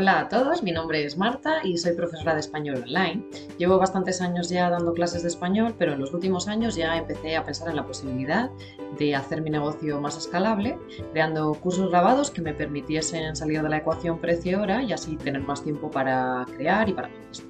Hola 0.00 0.20
a 0.20 0.28
todos, 0.28 0.62
mi 0.62 0.70
nombre 0.70 1.04
es 1.04 1.18
Marta 1.18 1.56
y 1.64 1.76
soy 1.76 1.92
profesora 1.92 2.32
de 2.34 2.38
español 2.38 2.84
online. 2.86 3.24
Llevo 3.58 3.78
bastantes 3.78 4.20
años 4.20 4.48
ya 4.48 4.70
dando 4.70 4.94
clases 4.94 5.22
de 5.22 5.28
español, 5.28 5.74
pero 5.76 5.94
en 5.94 5.98
los 5.98 6.14
últimos 6.14 6.46
años 6.46 6.76
ya 6.76 6.96
empecé 6.96 7.34
a 7.34 7.44
pensar 7.44 7.68
en 7.68 7.74
la 7.74 7.84
posibilidad 7.84 8.48
de 8.96 9.16
hacer 9.16 9.42
mi 9.42 9.50
negocio 9.50 10.00
más 10.00 10.16
escalable, 10.16 10.78
creando 11.10 11.52
cursos 11.54 11.90
grabados 11.90 12.30
que 12.30 12.42
me 12.42 12.54
permitiesen 12.54 13.34
salir 13.34 13.60
de 13.60 13.68
la 13.68 13.78
ecuación 13.78 14.20
precio-hora 14.20 14.84
y 14.84 14.92
así 14.92 15.16
tener 15.16 15.42
más 15.42 15.64
tiempo 15.64 15.90
para 15.90 16.46
crear 16.56 16.88
y 16.88 16.92
para 16.92 17.10
esto. 17.32 17.48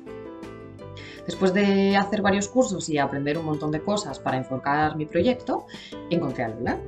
Después 1.26 1.52
de 1.52 1.98
hacer 1.98 2.22
varios 2.22 2.48
cursos 2.48 2.88
y 2.88 2.96
aprender 2.96 3.36
un 3.36 3.44
montón 3.44 3.72
de 3.72 3.82
cosas 3.82 4.18
para 4.18 4.38
enfocar 4.38 4.96
mi 4.96 5.04
proyecto, 5.04 5.66
encontré 6.08 6.44
a 6.44 6.48
Lola 6.48 6.80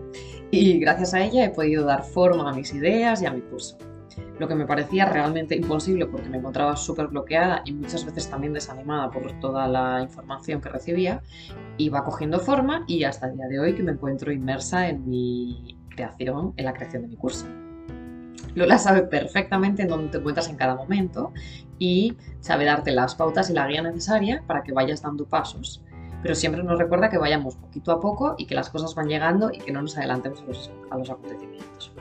y 0.51 0.79
gracias 0.79 1.12
a 1.12 1.20
ella 1.20 1.44
he 1.44 1.51
podido 1.51 1.85
dar 1.85 2.03
forma 2.03 2.49
a 2.49 2.55
mis 2.55 2.73
ideas 2.73 3.20
y 3.20 3.27
a 3.27 3.31
mi 3.31 3.42
curso 3.42 3.77
lo 4.38 4.49
que 4.49 4.55
me 4.55 4.66
parecía 4.66 5.07
realmente 5.07 5.55
imposible 5.55 6.07
porque 6.07 6.29
me 6.29 6.38
encontraba 6.38 6.77
súper 6.77 7.09
bloqueada 7.09 7.62
y 7.64 7.73
muchas 7.73 8.05
veces 8.05 8.29
también 8.29 8.53
desanimada 8.53 9.11
por 9.11 9.38
toda 9.40 9.68
la 9.68 10.03
información 10.03 10.61
que 10.61 10.68
recibía, 10.68 11.23
iba 11.79 12.05
cogiendo 12.05 12.40
forma 12.40 12.85
y 12.87 13.05
hasta 13.05 13.29
el 13.29 13.37
día 13.37 13.46
de 13.46 13.61
hoy 13.61 13.75
que 13.75 13.83
me 13.83 13.92
encuentro 13.92 14.33
inmersa 14.33 14.88
en 14.88 15.09
mi 15.09 15.79
creación, 15.90 16.55
en 16.57 16.64
la 16.64 16.73
creación 16.73 17.03
de 17.03 17.09
mi 17.09 17.16
curso. 17.16 17.46
Lola 18.55 18.79
sabe 18.79 19.03
perfectamente 19.03 19.83
en 19.83 19.88
dónde 19.88 20.11
te 20.11 20.18
encuentras 20.18 20.49
en 20.49 20.57
cada 20.57 20.75
momento 20.75 21.33
y 21.79 22.16
sabe 22.40 22.64
darte 22.64 22.90
las 22.90 23.14
pautas 23.14 23.49
y 23.51 23.53
la 23.53 23.66
guía 23.66 23.83
necesaria 23.83 24.42
para 24.46 24.62
que 24.62 24.73
vayas 24.73 25.03
dando 25.03 25.27
pasos. 25.27 25.85
Pero 26.23 26.35
siempre 26.35 26.62
nos 26.62 26.79
recuerda 26.79 27.09
que 27.09 27.16
vayamos 27.16 27.57
poquito 27.57 27.92
a 27.92 28.01
poco 28.01 28.35
y 28.37 28.46
que 28.46 28.55
las 28.55 28.68
cosas 28.68 28.94
van 28.94 29.09
llegando 29.09 29.51
y 29.53 29.59
que 29.59 29.73
no 29.73 29.81
nos 29.83 29.96
adelantemos 29.96 30.42
a 30.42 30.44
los, 30.44 30.70
a 30.90 30.99
los 30.99 31.11
acontecimientos. 31.11 31.92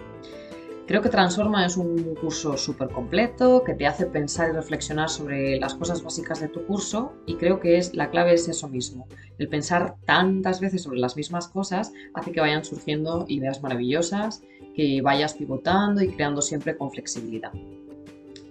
Creo 0.90 1.04
que 1.04 1.10
Transforma 1.10 1.68
es 1.68 1.78
un 1.78 2.16
curso 2.16 2.58
súper 2.58 2.90
completo 2.90 3.64
que 3.64 3.76
te 3.76 3.86
hace 3.86 4.08
pensar 4.08 4.50
y 4.50 4.54
reflexionar 4.54 5.08
sobre 5.08 5.60
las 5.60 5.76
cosas 5.76 6.02
básicas 6.02 6.40
de 6.40 6.48
tu 6.48 6.66
curso 6.66 7.14
y 7.28 7.36
creo 7.36 7.60
que 7.60 7.78
es 7.78 7.94
la 7.94 8.10
clave 8.10 8.34
es 8.34 8.48
eso 8.48 8.68
mismo. 8.68 9.08
El 9.38 9.50
pensar 9.50 9.98
tantas 10.06 10.60
veces 10.60 10.82
sobre 10.82 10.98
las 10.98 11.16
mismas 11.16 11.48
cosas 11.48 11.94
hace 12.16 12.32
que 12.32 12.42
vayan 12.42 12.66
surgiendo 12.66 13.26
ideas 13.28 13.62
maravillosas, 13.62 14.42
que 14.74 15.00
vayas 15.04 15.36
pivotando 15.36 16.02
y 16.02 16.10
creando 16.10 16.42
siempre 16.42 16.76
con 16.76 16.90
flexibilidad. 16.90 17.52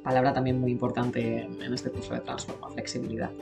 Palabra 0.05 0.33
también 0.33 0.61
muy 0.61 0.71
importante 0.71 1.41
en 1.41 1.75
este 1.75 1.91
curso 1.91 2.15
de 2.15 2.21
Transforma, 2.21 2.71
flexibilidad. 2.71 3.33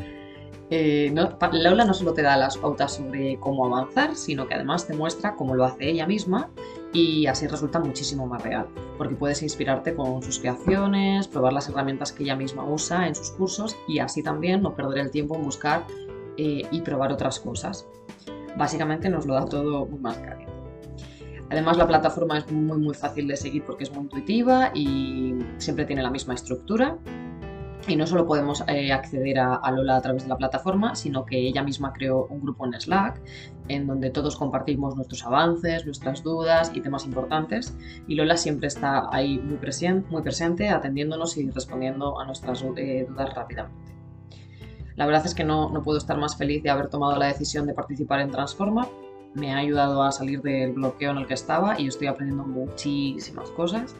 Eh, 0.70 1.10
no, 1.12 1.36
no 1.38 1.94
solo 1.94 2.14
te 2.14 2.22
da 2.22 2.38
las 2.38 2.56
pautas 2.56 2.94
sobre 2.94 3.38
cómo 3.40 3.66
avanzar, 3.66 4.16
sino 4.16 4.48
que 4.48 4.54
además 4.54 4.86
te 4.86 4.94
muestra 4.94 5.36
cómo 5.36 5.54
lo 5.54 5.66
hace 5.66 5.90
ella 5.90 6.06
misma 6.06 6.50
y 6.92 7.26
así 7.26 7.46
resulta 7.46 7.78
muchísimo 7.78 8.26
más 8.26 8.42
real, 8.42 8.66
porque 8.96 9.14
puedes 9.14 9.42
inspirarte 9.42 9.94
con 9.94 10.22
sus 10.22 10.38
creaciones, 10.38 11.28
probar 11.28 11.52
las 11.52 11.68
herramientas 11.68 12.12
que 12.12 12.24
ella 12.24 12.36
misma 12.36 12.64
usa 12.64 13.06
en 13.06 13.14
sus 13.14 13.30
cursos 13.30 13.76
y 13.88 13.98
así 13.98 14.22
también 14.22 14.62
no 14.62 14.74
perder 14.74 14.98
el 14.98 15.10
tiempo 15.10 15.36
en 15.36 15.42
buscar 15.42 15.84
eh, 16.36 16.62
y 16.70 16.80
probar 16.80 17.12
otras 17.12 17.40
cosas. 17.40 17.86
Básicamente 18.56 19.08
nos 19.10 19.26
lo 19.26 19.34
da 19.34 19.44
todo 19.44 19.86
muy 19.86 20.00
más 20.00 20.16
caliente. 20.18 20.52
Además 21.50 21.76
la 21.76 21.86
plataforma 21.86 22.38
es 22.38 22.50
muy 22.50 22.78
muy 22.78 22.94
fácil 22.94 23.28
de 23.28 23.36
seguir 23.36 23.64
porque 23.64 23.84
es 23.84 23.92
muy 23.92 24.04
intuitiva 24.04 24.72
y 24.74 25.34
siempre 25.58 25.84
tiene 25.84 26.02
la 26.02 26.10
misma 26.10 26.34
estructura 26.34 26.98
y 27.88 27.96
no 27.96 28.06
solo 28.06 28.26
podemos 28.26 28.64
eh, 28.68 28.92
acceder 28.92 29.38
a, 29.38 29.70
Lola 29.70 29.96
a 29.96 30.00
través 30.00 30.24
de 30.24 30.28
la 30.28 30.36
plataforma, 30.36 30.94
sino 30.94 31.24
que 31.24 31.38
ella 31.38 31.62
misma 31.62 31.92
creó 31.92 32.26
un 32.26 32.40
grupo 32.40 32.66
en 32.66 32.78
Slack 32.80 33.20
en 33.68 33.86
donde 33.86 34.10
todos 34.10 34.36
compartimos 34.36 34.96
nuestros 34.96 35.24
avances, 35.24 35.84
nuestras 35.84 36.22
dudas 36.22 36.72
y 36.74 36.80
temas 36.80 37.04
importantes. 37.04 37.76
Y 38.06 38.14
Lola 38.14 38.36
siempre 38.36 38.68
está 38.68 39.08
ahí 39.10 39.38
muy, 39.38 39.58
muy 40.10 40.22
presente, 40.22 40.68
atendiéndonos 40.68 41.36
y 41.36 41.50
respondiendo 41.50 42.18
a 42.20 42.26
nuestras 42.26 42.64
eh, 42.76 43.06
dudas 43.08 43.34
rápidamente. 43.34 43.94
La 44.96 45.06
verdad 45.06 45.26
es 45.26 45.34
que 45.34 45.44
no, 45.44 45.70
no 45.70 45.82
puedo 45.82 45.98
estar 45.98 46.16
más 46.16 46.36
feliz 46.36 46.62
de 46.62 46.70
haber 46.70 46.88
tomado 46.88 47.16
la 47.18 47.26
decisión 47.26 47.66
de 47.66 47.74
participar 47.74 48.20
en 48.20 48.30
Transforma. 48.30 48.88
Me 49.34 49.52
ha 49.52 49.58
ayudado 49.58 50.02
a 50.02 50.12
salir 50.12 50.40
del 50.40 50.72
bloqueo 50.72 51.10
en 51.10 51.18
el 51.18 51.26
que 51.26 51.34
estaba 51.34 51.78
y 51.78 51.86
estoy 51.86 52.06
aprendiendo 52.06 52.46
muchísimas 52.46 53.50
cosas 53.50 53.94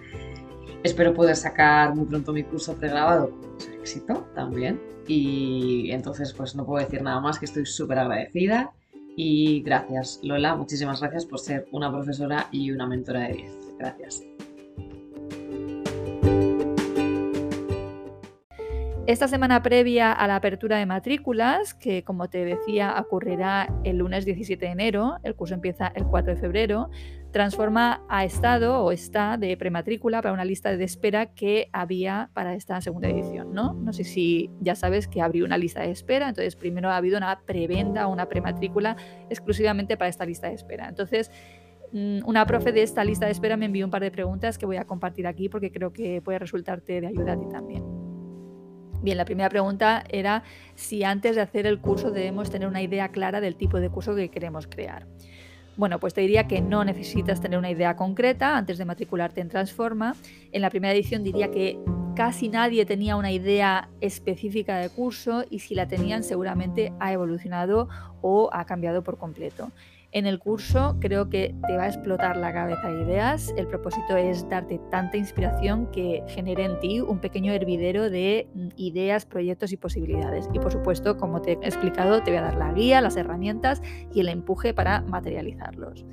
Espero 0.87 1.13
poder 1.15 1.35
sacar 1.35 1.97
muy 1.97 2.07
pronto 2.07 2.33
mi 2.33 2.45
curso 2.45 2.75
pregrabado 2.75 3.33
éxito 3.87 4.27
también. 4.35 4.81
Y 5.07 5.91
entonces 5.93 6.33
pues 6.33 6.57
no 6.57 6.67
puedo 6.67 6.85
decir 6.85 7.03
nada 7.03 7.21
más 7.21 7.39
que 7.39 7.45
estoy 7.47 7.65
súper 7.65 8.01
agradecida. 8.01 8.73
Y 9.17 9.63
gracias, 9.63 10.21
Lola, 10.23 10.57
muchísimas 10.57 11.01
gracias 11.01 11.25
por 11.25 11.39
ser 11.39 11.67
una 11.73 11.91
profesora 11.91 12.49
y 12.51 12.71
una 12.71 12.87
mentora 12.87 13.21
de 13.29 13.35
10. 13.35 13.53
Gracias. 13.79 14.23
Esta 19.07 19.29
semana 19.29 19.63
previa 19.63 20.11
a 20.11 20.27
la 20.27 20.35
apertura 20.35 20.79
de 20.79 20.87
matrículas, 20.87 21.75
que 21.75 22.03
como 22.03 22.29
te 22.29 22.45
decía 22.45 22.97
ocurrirá 22.99 23.73
el 23.85 23.99
lunes 23.99 24.25
17 24.25 24.67
de 24.67 24.73
enero, 24.73 25.19
el 25.23 25.37
curso 25.37 25.55
empieza 25.55 25.93
el 25.95 26.07
4 26.07 26.35
de 26.35 26.41
febrero, 26.41 26.91
Transforma 27.31 28.03
ha 28.09 28.25
estado 28.25 28.83
o 28.83 28.93
está 28.93 29.37
de 29.37 29.57
prematrícula 29.59 30.23
para 30.23 30.33
una 30.33 30.45
lista 30.45 30.75
de 30.75 30.83
espera 30.83 31.35
que 31.35 31.69
había 31.71 32.31
para 32.33 32.55
esta 32.55 32.81
segunda 32.81 33.09
edición. 33.09 33.53
No, 33.53 33.75
no 33.75 33.93
sé 33.93 34.05
si 34.05 34.51
ya 34.61 34.75
sabes 34.75 35.07
que 35.07 35.21
abrió 35.21 35.45
una 35.45 35.59
lista 35.59 35.83
de 35.83 35.91
espera, 35.91 36.31
entonces 36.31 36.57
primero 36.57 36.89
ha 36.89 36.97
habido 36.97 37.19
una 37.19 37.39
prebenda 37.41 38.09
o 38.09 38.13
una 38.13 38.27
prematrícula 38.27 38.97
exclusivamente 39.29 39.99
para 39.99 40.09
esta 40.09 40.25
lista 40.25 40.49
de 40.49 40.55
espera. 40.55 40.89
Entonces, 40.89 41.31
mm, 41.93 42.21
una 42.25 42.47
profe 42.47 42.73
de 42.73 42.83
esta 42.83 43.05
lista 43.05 43.27
de 43.27 43.33
espera 43.33 43.59
me 43.59 43.67
envió 43.67 43.85
un 43.85 43.91
par 43.91 44.03
de 44.03 44.11
preguntas 44.11 44.57
que 44.57 44.65
voy 44.65 44.79
a 44.79 44.87
compartir 44.87 45.27
aquí 45.27 45.51
porque 45.51 45.71
creo 45.71 45.93
que 45.93 46.23
puede 46.23 46.39
resultarte 46.39 47.03
de 47.03 47.07
ayuda 47.07 47.35
a 47.35 47.39
ti 47.39 47.47
también. 47.51 48.06
Bien, 49.03 49.19
la 49.19 49.25
primera 49.25 49.49
pregunta 49.49 50.05
era 50.09 50.43
si 50.75 51.05
antes 51.05 51.37
de 51.37 51.43
hacer 51.43 51.67
el 51.67 51.81
curso 51.81 52.11
debemos 52.11 52.51
tener 52.51 52.67
una 52.67 52.83
idea 52.83 53.09
clara 53.09 53.41
del 53.41 53.57
tipo 53.57 53.79
de 53.79 53.91
curso 53.91 54.15
que 54.15 54.31
queremos 54.31 54.67
crear. 54.67 55.07
Bueno, 55.77 56.01
pues 56.01 56.15
te 56.15 56.23
diría 56.23 56.49
que 56.49 56.63
no 56.63 56.85
necesitas 56.85 57.41
tener 57.41 57.59
una 57.59 57.71
idea 57.71 57.97
concreta 57.97 58.57
antes 58.57 58.79
de 58.79 58.87
matricularte 58.87 59.43
en 59.43 59.49
Transforma. 59.49 60.17
En 60.51 60.63
la 60.63 60.71
primera 60.71 60.95
edición 60.95 61.23
diría 61.23 61.51
que 61.51 61.79
casi 62.15 62.49
nadie 62.49 62.87
tenía 62.87 63.17
una 63.17 63.31
idea 63.31 63.91
específica 64.01 64.79
de 64.79 64.89
curso 64.89 65.45
y 65.51 65.59
si 65.59 65.75
la 65.75 65.87
tenían 65.87 66.25
seguramente 66.25 66.95
ha 66.99 67.13
evolucionado 67.13 67.89
o 68.23 68.49
ha 68.55 68.65
cambiado 68.65 69.03
por 69.03 69.19
completo. 69.19 69.71
En 70.17 70.25
el 70.25 70.39
curso 70.39 70.97
creo 70.99 71.29
que 71.29 71.55
te 71.67 71.77
va 71.77 71.83
a 71.83 71.89
explotar 71.89 72.39
la 72.39 72.51
cabeza 72.51 72.91
de 72.91 73.03
ideas. 73.03 73.53
El 73.59 73.67
propósito 73.67 74.17
es 74.17 74.49
darte 74.49 74.81
tanta 74.91 75.19
inspiración 75.19 75.91
que 75.91 76.23
genere 76.29 76.65
en 76.65 76.81
ti 76.81 77.01
un 77.03 77.19
pequeño 77.19 77.53
hervidero 77.53 78.09
de 78.09 78.49
mm, 78.55 78.69
ideas, 78.77 79.27
proyectos 79.27 79.73
y 79.73 79.77
posibilidades. 79.77 80.49
Y 80.55 80.59
por 80.59 80.73
supuesto, 80.73 81.19
como 81.19 81.43
te 81.43 81.51
he 81.51 81.55
explicado, 81.57 82.23
te 82.23 82.31
voy 82.31 82.39
a 82.39 82.45
dar 82.45 82.57
la 82.57 82.73
guía, 82.73 83.03
las 83.03 83.19
herramientas 83.19 83.83
y 84.11 84.21
el 84.21 84.31
empuje 84.31 84.73
para 84.73 85.03
materializarlos. 85.03 86.07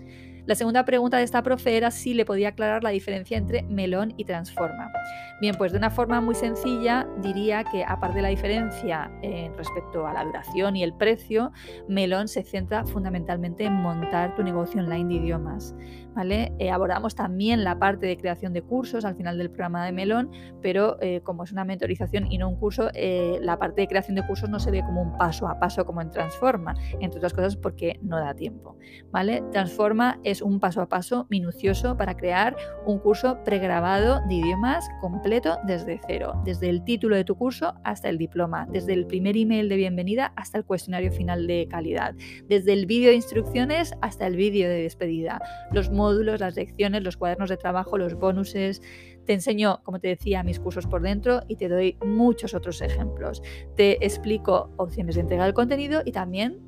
La 0.46 0.56
segunda 0.56 0.84
pregunta 0.84 1.18
de 1.18 1.24
esta 1.24 1.42
profe 1.42 1.78
era 1.78 1.90
si 1.90 2.14
le 2.14 2.26
podía 2.26 2.50
aclarar 2.50 2.84
la 2.84 2.90
diferencia 2.90 3.38
entre 3.38 3.64
melón 3.64 4.14
y 4.18 4.26
transforma. 4.26 4.92
Bien, 5.40 5.56
pues 5.58 5.72
de 5.72 5.78
una 5.78 5.90
forma 5.90 6.20
muy 6.20 6.36
sencilla 6.36 7.08
diría 7.22 7.64
que 7.64 7.86
aparte 7.86 8.18
de 8.18 8.24
la 8.24 8.28
diferencia 8.28 9.10
en 9.22 9.56
respecto 9.56 10.06
a 10.06 10.12
la 10.12 10.26
duración 10.26 10.76
y 10.76 10.84
el 10.84 10.94
precio, 10.94 11.54
Melón 11.88 12.28
se 12.28 12.44
centra 12.44 12.86
fundamentalmente 12.86 13.64
en 13.64 13.74
montar 13.74 14.36
tu 14.36 14.44
negocio 14.44 14.82
online 14.82 15.14
de 15.14 15.22
idiomas. 15.22 15.76
Eh, 16.16 16.72
abordamos 16.72 17.16
también 17.16 17.64
la 17.64 17.80
parte 17.80 18.06
de 18.06 18.18
creación 18.18 18.54
de 18.54 18.62
cursos 18.62 19.04
al 19.04 19.16
final 19.16 19.38
del 19.38 19.50
programa 19.50 19.86
de 19.86 19.92
Melón, 19.92 20.32
pero 20.62 20.98
eh, 21.02 21.22
como 21.24 21.44
es 21.44 21.52
una 21.52 21.66
mentorización 21.66 22.32
y 22.32 22.38
no 22.38 22.50
un 22.50 22.56
curso, 22.56 22.90
eh, 22.94 23.40
la 23.42 23.58
parte 23.58 23.82
de 23.82 23.88
creación 23.88 24.16
de 24.16 24.26
cursos 24.26 24.50
no 24.50 24.60
se 24.60 24.72
ve 24.72 24.82
como 24.82 25.02
un 25.02 25.18
paso 25.18 25.48
a 25.48 25.60
paso 25.60 25.86
como 25.86 26.02
en 26.02 26.12
Transforma, 26.12 26.76
entre 27.00 27.18
otras 27.18 27.34
cosas 27.34 27.58
porque 27.58 28.00
no 28.02 28.20
da 28.20 28.34
tiempo. 28.34 28.78
¿vale? 29.12 29.44
Transforma 29.52 30.20
es 30.24 30.42
un 30.42 30.60
paso 30.60 30.82
a 30.82 30.88
paso 30.88 31.26
minucioso 31.30 31.98
para 31.98 32.16
crear 32.16 32.56
un 32.86 33.00
curso 33.00 33.44
pregrabado 33.44 34.22
de 34.28 34.36
idiomas 34.36 34.88
completo 35.02 35.58
desde 35.66 36.00
cero, 36.06 36.42
desde 36.46 36.70
el 36.70 36.84
título 36.84 37.16
de 37.16 37.24
tu 37.24 37.36
curso 37.36 37.74
hasta 37.84 38.10
el 38.10 38.18
diploma, 38.18 38.68
desde 38.70 38.94
el 38.94 39.08
primer 39.08 39.36
email 39.36 39.68
de 39.68 39.76
bienvenida 39.76 40.34
hasta 40.36 40.58
el 40.58 40.66
cuestionario 40.66 41.12
final 41.12 41.48
de 41.48 41.68
calidad, 41.70 42.16
desde 42.48 42.74
el 42.74 42.86
vídeo 42.86 43.10
de 43.10 43.16
instrucciones 43.16 43.94
hasta 44.02 44.28
el 44.28 44.36
vídeo 44.36 44.70
de 44.70 44.84
despedida, 44.84 45.42
los 45.72 45.90
módulos, 46.04 46.42
las 46.42 46.58
lecciones, 46.58 47.02
los 47.02 47.16
cuadernos 47.16 47.50
de 47.50 47.56
trabajo, 47.56 47.98
los 47.98 48.16
bonuses. 48.16 48.82
Te 49.26 49.32
enseño, 49.32 49.82
como 49.84 50.00
te 50.00 50.10
decía, 50.10 50.44
mis 50.44 50.60
cursos 50.60 50.86
por 50.86 51.02
dentro 51.02 51.44
y 51.48 51.56
te 51.56 51.70
doy 51.70 51.98
muchos 52.06 52.54
otros 52.54 52.82
ejemplos. 52.82 53.42
Te 53.78 54.06
explico 54.06 54.70
opciones 54.76 55.16
de 55.16 55.22
entrega 55.22 55.46
del 55.46 55.54
contenido 55.54 56.02
y 56.04 56.12
también 56.12 56.60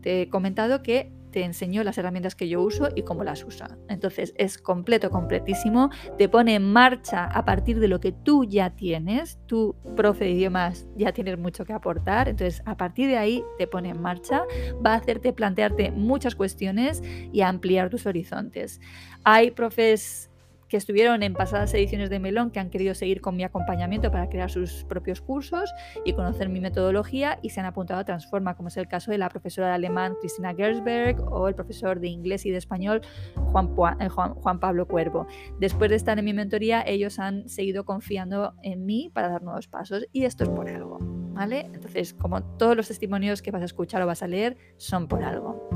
te 0.00 0.22
he 0.22 0.28
comentado 0.28 0.80
que 0.82 1.12
te 1.34 1.42
enseño 1.42 1.82
las 1.82 1.98
herramientas 1.98 2.36
que 2.36 2.48
yo 2.48 2.62
uso 2.62 2.90
y 2.94 3.02
cómo 3.02 3.24
las 3.24 3.42
usa. 3.42 3.76
Entonces 3.88 4.32
es 4.36 4.56
completo, 4.56 5.10
completísimo, 5.10 5.90
te 6.16 6.28
pone 6.28 6.54
en 6.54 6.72
marcha 6.72 7.24
a 7.24 7.44
partir 7.44 7.80
de 7.80 7.88
lo 7.88 7.98
que 7.98 8.12
tú 8.12 8.44
ya 8.44 8.70
tienes, 8.70 9.40
tu 9.46 9.74
profe 9.96 10.26
de 10.26 10.30
idiomas 10.30 10.86
ya 10.94 11.10
tienes 11.10 11.36
mucho 11.36 11.64
que 11.64 11.72
aportar, 11.72 12.28
entonces 12.28 12.62
a 12.66 12.76
partir 12.76 13.08
de 13.08 13.18
ahí 13.18 13.42
te 13.58 13.66
pone 13.66 13.88
en 13.88 14.00
marcha, 14.00 14.44
va 14.86 14.92
a 14.92 14.98
hacerte 14.98 15.32
plantearte 15.32 15.90
muchas 15.90 16.36
cuestiones 16.36 17.02
y 17.32 17.40
ampliar 17.40 17.90
tus 17.90 18.06
horizontes. 18.06 18.80
Hay 19.24 19.50
profes 19.50 20.30
que 20.68 20.76
estuvieron 20.76 21.22
en 21.22 21.34
pasadas 21.34 21.72
ediciones 21.74 22.10
de 22.10 22.18
Melón, 22.18 22.50
que 22.50 22.60
han 22.60 22.70
querido 22.70 22.94
seguir 22.94 23.20
con 23.20 23.36
mi 23.36 23.44
acompañamiento 23.44 24.10
para 24.10 24.28
crear 24.28 24.50
sus 24.50 24.84
propios 24.84 25.20
cursos 25.20 25.72
y 26.04 26.12
conocer 26.12 26.48
mi 26.48 26.60
metodología 26.60 27.38
y 27.42 27.50
se 27.50 27.60
han 27.60 27.66
apuntado 27.66 28.00
a 28.00 28.04
Transforma, 28.04 28.56
como 28.56 28.68
es 28.68 28.76
el 28.76 28.88
caso 28.88 29.10
de 29.10 29.18
la 29.18 29.28
profesora 29.28 29.68
de 29.68 29.74
alemán 29.74 30.16
Cristina 30.20 30.54
Gersberg 30.54 31.20
o 31.32 31.48
el 31.48 31.54
profesor 31.54 32.00
de 32.00 32.08
inglés 32.08 32.46
y 32.46 32.50
de 32.50 32.58
español 32.58 33.02
Juan, 33.52 33.74
eh, 34.00 34.08
Juan, 34.08 34.34
Juan 34.34 34.60
Pablo 34.60 34.86
Cuervo. 34.86 35.26
Después 35.58 35.90
de 35.90 35.96
estar 35.96 36.18
en 36.18 36.24
mi 36.24 36.32
mentoría, 36.32 36.82
ellos 36.86 37.18
han 37.18 37.48
seguido 37.48 37.84
confiando 37.84 38.54
en 38.62 38.84
mí 38.86 39.10
para 39.12 39.28
dar 39.28 39.42
nuevos 39.42 39.68
pasos 39.68 40.06
y 40.12 40.24
esto 40.24 40.44
es 40.44 40.50
por 40.50 40.68
algo. 40.68 40.98
¿Vale? 41.34 41.68
Entonces, 41.72 42.14
como 42.14 42.42
todos 42.56 42.76
los 42.76 42.86
testimonios 42.86 43.42
que 43.42 43.50
vas 43.50 43.62
a 43.62 43.64
escuchar 43.64 44.00
o 44.02 44.06
vas 44.06 44.22
a 44.22 44.28
leer 44.28 44.56
son 44.76 45.08
por 45.08 45.24
algo. 45.24 45.68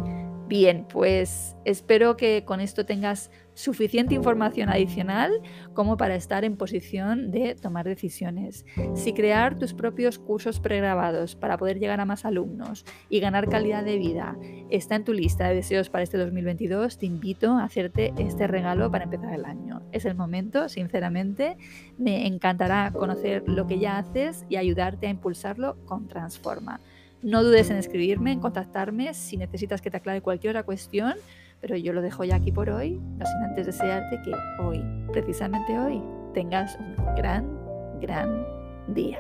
Bien, 0.49 0.87
pues 0.91 1.57
espero 1.67 2.17
que 2.17 2.43
con 2.47 2.61
esto 2.61 2.87
tengas 2.87 3.31
suficiente 3.53 4.15
información 4.15 4.71
adicional 4.71 5.31
como 5.75 5.99
para 5.99 6.15
estar 6.15 6.43
en 6.43 6.57
posición 6.57 7.31
de 7.31 7.55
tomar 7.55 7.85
decisiones. 7.85 8.65
Si 8.95 9.13
crear 9.13 9.59
tus 9.59 9.75
propios 9.75 10.19
cursos 10.19 10.59
pregrabados 10.59 11.37
para 11.37 11.59
poder 11.59 11.79
llegar 11.79 12.01
a 12.01 12.07
más 12.07 12.25
alumnos 12.25 12.87
y 13.11 13.21
ganar 13.21 13.51
calidad 13.51 13.85
de 13.85 13.99
vida 13.99 14.39
está 14.71 14.95
en 14.95 15.05
tu 15.05 15.13
lista 15.13 15.49
de 15.49 15.57
deseos 15.57 15.91
para 15.91 16.05
este 16.05 16.17
2022, 16.17 16.97
te 16.97 17.05
invito 17.05 17.53
a 17.53 17.65
hacerte 17.65 18.15
este 18.17 18.47
regalo 18.47 18.91
para 18.91 19.05
empezar 19.05 19.35
el 19.35 19.45
año. 19.45 19.83
Es 19.93 20.07
el 20.07 20.15
momento, 20.15 20.71
sinceramente, 20.71 21.59
me 21.99 22.27
encantará 22.27 22.91
conocer 22.93 23.43
lo 23.47 23.67
que 23.67 23.79
ya 23.79 23.99
haces 23.99 24.47
y 24.49 24.57
ayudarte 24.57 25.09
a 25.09 25.11
impulsarlo 25.11 25.77
con 25.85 26.09
Transforma. 26.09 26.81
No 27.23 27.43
dudes 27.43 27.69
en 27.71 27.77
escribirme, 27.77 28.33
en 28.33 28.41
contactarme 28.41 29.13
si 29.13 29.37
necesitas 29.37 29.81
que 29.81 29.91
te 29.91 29.97
aclare 29.97 30.23
cualquier 30.23 30.53
otra 30.53 30.63
cuestión, 30.63 31.15
pero 31.61 31.77
yo 31.77 31.93
lo 31.93 32.01
dejo 32.01 32.25
ya 32.25 32.37
aquí 32.37 32.53
por 32.53 32.71
hoy, 32.71 33.01
no 33.19 33.27
sin 33.27 33.43
antes 33.43 33.67
desearte 33.67 34.21
que 34.23 34.33
hoy, 34.63 34.85
precisamente 35.13 35.77
hoy, 35.79 36.01
tengas 36.33 36.79
un 36.79 36.95
gran, 37.17 37.59
gran 38.01 38.47
día. 38.89 39.19